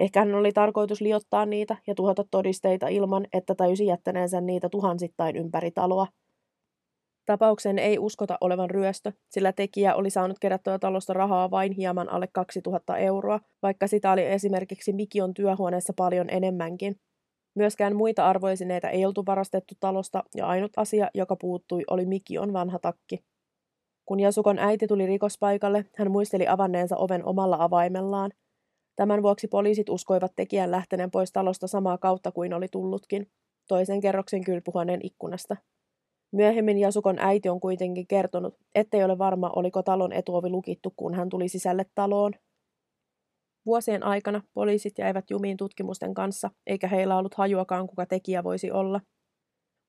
Ehkä 0.00 0.20
hän 0.20 0.34
oli 0.34 0.52
tarkoitus 0.52 1.00
liottaa 1.00 1.46
niitä 1.46 1.76
ja 1.86 1.94
tuhota 1.94 2.24
todisteita 2.30 2.88
ilman, 2.88 3.26
että 3.32 3.54
tajusi 3.54 3.86
jättäneensä 3.86 4.40
niitä 4.40 4.68
tuhansittain 4.68 5.36
ympäri 5.36 5.70
taloa. 5.70 6.06
Tapauksen 7.26 7.78
ei 7.78 7.98
uskota 7.98 8.38
olevan 8.40 8.70
ryöstö, 8.70 9.12
sillä 9.30 9.52
tekijä 9.52 9.94
oli 9.94 10.10
saanut 10.10 10.38
kerättyä 10.38 10.78
talosta 10.78 11.12
rahaa 11.12 11.50
vain 11.50 11.72
hieman 11.72 12.08
alle 12.08 12.28
2000 12.32 12.96
euroa, 12.96 13.40
vaikka 13.62 13.86
sitä 13.86 14.12
oli 14.12 14.24
esimerkiksi 14.24 14.92
Mikion 14.92 15.34
työhuoneessa 15.34 15.92
paljon 15.96 16.30
enemmänkin. 16.30 16.96
Myöskään 17.54 17.96
muita 17.96 18.26
arvoisineita 18.26 18.90
ei 18.90 19.06
oltu 19.06 19.26
varastettu 19.26 19.74
talosta, 19.80 20.24
ja 20.36 20.46
ainut 20.46 20.72
asia, 20.76 21.10
joka 21.14 21.36
puuttui, 21.36 21.82
oli 21.90 22.06
Mikion 22.06 22.52
vanha 22.52 22.78
takki. 22.78 23.24
Kun 24.06 24.20
Jasukon 24.20 24.58
äiti 24.58 24.86
tuli 24.86 25.06
rikospaikalle, 25.06 25.84
hän 25.96 26.10
muisteli 26.10 26.48
avanneensa 26.48 26.96
oven 26.96 27.24
omalla 27.24 27.56
avaimellaan. 27.60 28.30
Tämän 28.96 29.22
vuoksi 29.22 29.48
poliisit 29.48 29.88
uskoivat 29.88 30.32
tekijän 30.36 30.70
lähteneen 30.70 31.10
pois 31.10 31.32
talosta 31.32 31.66
samaa 31.66 31.98
kautta 31.98 32.32
kuin 32.32 32.54
oli 32.54 32.68
tullutkin, 32.68 33.26
toisen 33.68 34.00
kerroksen 34.00 34.44
kylpyhuoneen 34.44 35.00
ikkunasta. 35.02 35.56
Myöhemmin 36.32 36.78
Jasukon 36.78 37.18
äiti 37.18 37.48
on 37.48 37.60
kuitenkin 37.60 38.06
kertonut, 38.06 38.54
ettei 38.74 39.04
ole 39.04 39.18
varma, 39.18 39.52
oliko 39.56 39.82
talon 39.82 40.12
etuovi 40.12 40.50
lukittu, 40.50 40.92
kun 40.96 41.14
hän 41.14 41.28
tuli 41.28 41.48
sisälle 41.48 41.86
taloon. 41.94 42.32
Vuosien 43.66 44.02
aikana 44.02 44.42
poliisit 44.54 44.98
jäivät 44.98 45.30
jumiin 45.30 45.56
tutkimusten 45.56 46.14
kanssa, 46.14 46.50
eikä 46.66 46.88
heillä 46.88 47.18
ollut 47.18 47.34
hajuakaan, 47.34 47.86
kuka 47.86 48.06
tekijä 48.06 48.44
voisi 48.44 48.70
olla. 48.70 49.00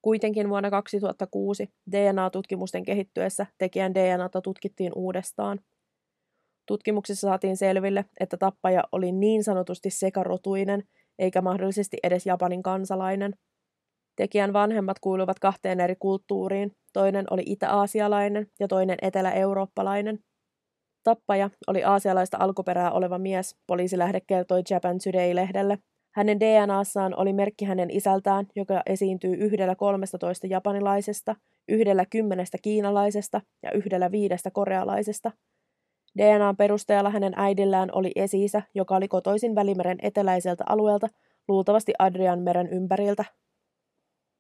Kuitenkin 0.01 0.49
vuonna 0.49 0.69
2006 0.69 1.69
DNA-tutkimusten 1.91 2.83
kehittyessä 2.83 3.45
tekijän 3.57 3.95
DNAta 3.95 4.41
tutkittiin 4.41 4.91
uudestaan. 4.95 5.59
Tutkimuksissa 6.65 7.27
saatiin 7.27 7.57
selville, 7.57 8.05
että 8.19 8.37
tappaja 8.37 8.83
oli 8.91 9.11
niin 9.11 9.43
sanotusti 9.43 9.89
sekarotuinen, 9.89 10.83
eikä 11.19 11.41
mahdollisesti 11.41 11.97
edes 12.03 12.25
Japanin 12.25 12.63
kansalainen– 12.63 13.33
Tekijän 14.15 14.53
vanhemmat 14.53 14.99
kuuluvat 14.99 15.39
kahteen 15.39 15.79
eri 15.79 15.95
kulttuuriin, 15.99 16.71
toinen 16.93 17.25
oli 17.29 17.43
itä-aasialainen 17.45 18.47
ja 18.59 18.67
toinen 18.67 18.97
etelä-eurooppalainen. 19.01 20.19
Tappaja 21.05 21.49
oli 21.67 21.83
aasialaista 21.83 22.37
alkuperää 22.39 22.91
oleva 22.91 23.17
mies, 23.17 23.55
poliisilähde 23.67 24.21
kertoi 24.27 24.61
Japan 24.69 24.97
Today-lehdelle. 24.97 25.77
Hänen 26.15 26.39
DNAssaan 26.39 27.19
oli 27.19 27.33
merkki 27.33 27.65
hänen 27.65 27.89
isältään, 27.91 28.47
joka 28.55 28.81
esiintyy 28.85 29.33
yhdellä 29.33 29.75
13 29.75 30.47
japanilaisesta, 30.47 31.35
yhdellä 31.67 32.05
kymmenestä 32.05 32.57
kiinalaisesta 32.61 33.41
ja 33.63 33.71
yhdellä 33.71 34.11
viidestä 34.11 34.51
korealaisesta. 34.51 35.31
DNAn 36.17 36.57
perusteella 36.57 37.09
hänen 37.09 37.33
äidillään 37.35 37.89
oli 37.91 38.11
esiisä, 38.15 38.61
joka 38.75 38.95
oli 38.95 39.07
kotoisin 39.07 39.55
Välimeren 39.55 39.97
eteläiseltä 40.01 40.63
alueelta, 40.69 41.07
luultavasti 41.47 41.93
Adrian 41.99 42.39
meren 42.39 42.69
ympäriltä, 42.69 43.25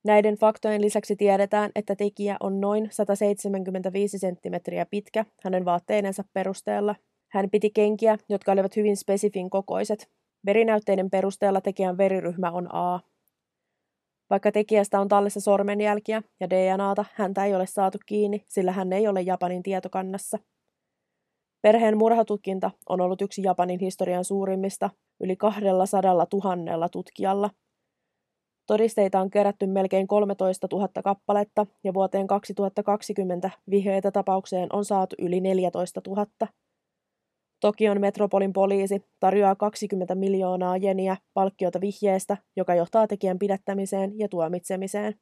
Näiden 0.05 0.35
faktojen 0.35 0.81
lisäksi 0.81 1.15
tiedetään, 1.15 1.71
että 1.75 1.95
tekijä 1.95 2.37
on 2.39 2.61
noin 2.61 2.87
175 2.91 4.19
senttimetriä 4.19 4.85
pitkä 4.85 5.25
hänen 5.43 5.65
vaatteidensa 5.65 6.23
perusteella. 6.33 6.95
Hän 7.31 7.49
piti 7.49 7.69
kenkiä, 7.69 8.17
jotka 8.29 8.51
olivat 8.51 8.75
hyvin 8.75 8.97
spesifin 8.97 9.49
kokoiset. 9.49 10.09
Verinäytteiden 10.45 11.09
perusteella 11.09 11.61
tekijän 11.61 11.97
veriryhmä 11.97 12.51
on 12.51 12.75
A. 12.75 12.99
Vaikka 14.29 14.51
tekijästä 14.51 14.99
on 14.99 15.07
tallessa 15.07 15.39
sormenjälkiä 15.39 16.21
ja 16.39 16.49
DNAta, 16.49 17.05
häntä 17.13 17.45
ei 17.45 17.55
ole 17.55 17.65
saatu 17.67 17.97
kiinni, 18.05 18.45
sillä 18.47 18.71
hän 18.71 18.93
ei 18.93 19.07
ole 19.07 19.21
Japanin 19.21 19.63
tietokannassa. 19.63 20.39
Perheen 21.61 21.97
murhatutkinta 21.97 22.71
on 22.89 23.01
ollut 23.01 23.21
yksi 23.21 23.43
Japanin 23.43 23.79
historian 23.79 24.25
suurimmista, 24.25 24.89
yli 25.19 25.35
200 25.35 26.13
000 26.33 26.89
tutkijalla. 26.89 27.49
Todisteita 28.67 29.19
on 29.19 29.29
kerätty 29.29 29.67
melkein 29.67 30.07
13 30.07 30.67
000 30.71 30.89
kappaletta 31.03 31.65
ja 31.83 31.93
vuoteen 31.93 32.27
2020 32.27 33.49
vihjeitä 33.69 34.11
tapaukseen 34.11 34.69
on 34.73 34.85
saatu 34.85 35.15
yli 35.19 35.41
14 35.41 36.01
000. 36.07 36.25
Tokion 37.61 38.01
metropolin 38.01 38.53
poliisi 38.53 39.03
tarjoaa 39.19 39.55
20 39.55 40.15
miljoonaa 40.15 40.77
jeniä 40.77 41.17
palkkiota 41.33 41.81
vihjeestä, 41.81 42.37
joka 42.55 42.75
johtaa 42.75 43.07
tekijän 43.07 43.39
pidättämiseen 43.39 44.19
ja 44.19 44.29
tuomitsemiseen. 44.29 45.15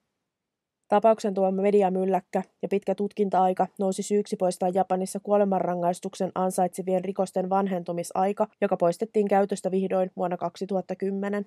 Tapauksen 0.88 1.34
tuoma 1.34 1.62
mediamylläkkä 1.62 2.44
ja 2.62 2.68
pitkä 2.68 2.96
tutkinta-aika 2.96 3.68
nousi 3.80 4.04
syyksi 4.04 4.36
poistaa 4.36 4.70
Japanissa 4.70 5.20
kuolemanrangaistuksen 5.20 6.32
ansaitsevien 6.36 7.06
rikosten 7.06 7.50
vanhentumisaika, 7.50 8.48
joka 8.62 8.78
poistettiin 8.78 9.28
käytöstä 9.28 9.72
vihdoin 9.72 10.12
vuonna 10.16 10.38
2010. 10.38 11.46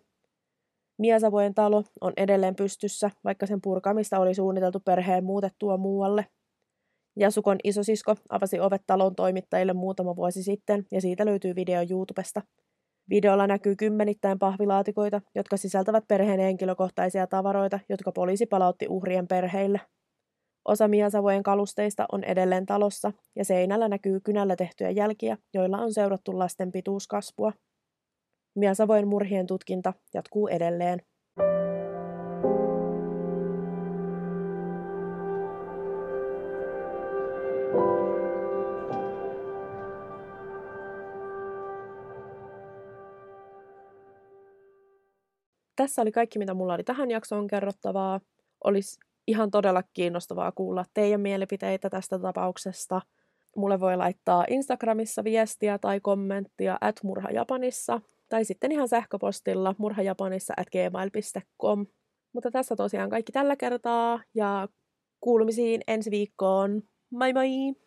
Miasavojen 0.98 1.54
talo 1.54 1.84
on 2.00 2.12
edelleen 2.16 2.56
pystyssä, 2.56 3.10
vaikka 3.24 3.46
sen 3.46 3.60
purkamista 3.60 4.18
oli 4.18 4.34
suunniteltu 4.34 4.80
perheen 4.80 5.24
muutettua 5.24 5.76
muualle. 5.76 6.26
Jasukon 7.16 7.58
isosisko 7.64 8.14
avasi 8.28 8.60
ovet 8.60 8.82
talon 8.86 9.14
toimittajille 9.14 9.72
muutama 9.72 10.16
vuosi 10.16 10.42
sitten 10.42 10.86
ja 10.92 11.00
siitä 11.00 11.26
löytyy 11.26 11.54
video 11.54 11.80
YouTubesta. 11.90 12.42
Videolla 13.10 13.46
näkyy 13.46 13.76
kymmenittäin 13.76 14.38
pahvilaatikoita, 14.38 15.20
jotka 15.34 15.56
sisältävät 15.56 16.04
perheen 16.08 16.40
henkilökohtaisia 16.40 17.26
tavaroita, 17.26 17.80
jotka 17.88 18.12
poliisi 18.12 18.46
palautti 18.46 18.86
uhrien 18.88 19.28
perheille. 19.28 19.80
Osa 20.64 20.88
Miasavojen 20.88 21.42
kalusteista 21.42 22.06
on 22.12 22.24
edelleen 22.24 22.66
talossa 22.66 23.12
ja 23.36 23.44
seinällä 23.44 23.88
näkyy 23.88 24.20
kynällä 24.20 24.56
tehtyjä 24.56 24.90
jälkiä, 24.90 25.38
joilla 25.54 25.78
on 25.78 25.92
seurattu 25.92 26.38
lasten 26.38 26.72
pituuskasvua. 26.72 27.52
Miasavojen 28.56 29.08
murhien 29.08 29.46
tutkinta 29.46 29.92
jatkuu 30.14 30.48
edelleen. 30.48 31.00
Tässä 45.76 46.02
oli 46.02 46.12
kaikki, 46.12 46.38
mitä 46.38 46.54
mulla 46.54 46.74
oli 46.74 46.84
tähän 46.84 47.10
jaksoon 47.10 47.46
kerrottavaa. 47.46 48.20
Olisi 48.64 49.00
ihan 49.26 49.50
todella 49.50 49.82
kiinnostavaa 49.92 50.52
kuulla 50.52 50.84
teidän 50.94 51.20
mielipiteitä 51.20 51.90
tästä 51.90 52.18
tapauksesta. 52.18 53.00
Mulle 53.56 53.80
voi 53.80 53.96
laittaa 53.96 54.44
Instagramissa 54.48 55.24
viestiä 55.24 55.78
tai 55.78 56.00
kommenttia 56.00 56.78
at 56.80 56.96
murhajapanissa 57.02 58.00
tai 58.28 58.44
sitten 58.44 58.72
ihan 58.72 58.88
sähköpostilla 58.88 59.74
murhajapanissa 59.78 60.54
at 60.56 60.68
gmail.com. 60.70 61.86
Mutta 62.32 62.50
tässä 62.50 62.76
tosiaan 62.76 63.10
kaikki 63.10 63.32
tällä 63.32 63.56
kertaa 63.56 64.22
ja 64.34 64.68
kuulumisiin 65.20 65.80
ensi 65.86 66.10
viikkoon. 66.10 66.82
Moi 67.10 67.32
moi! 67.32 67.85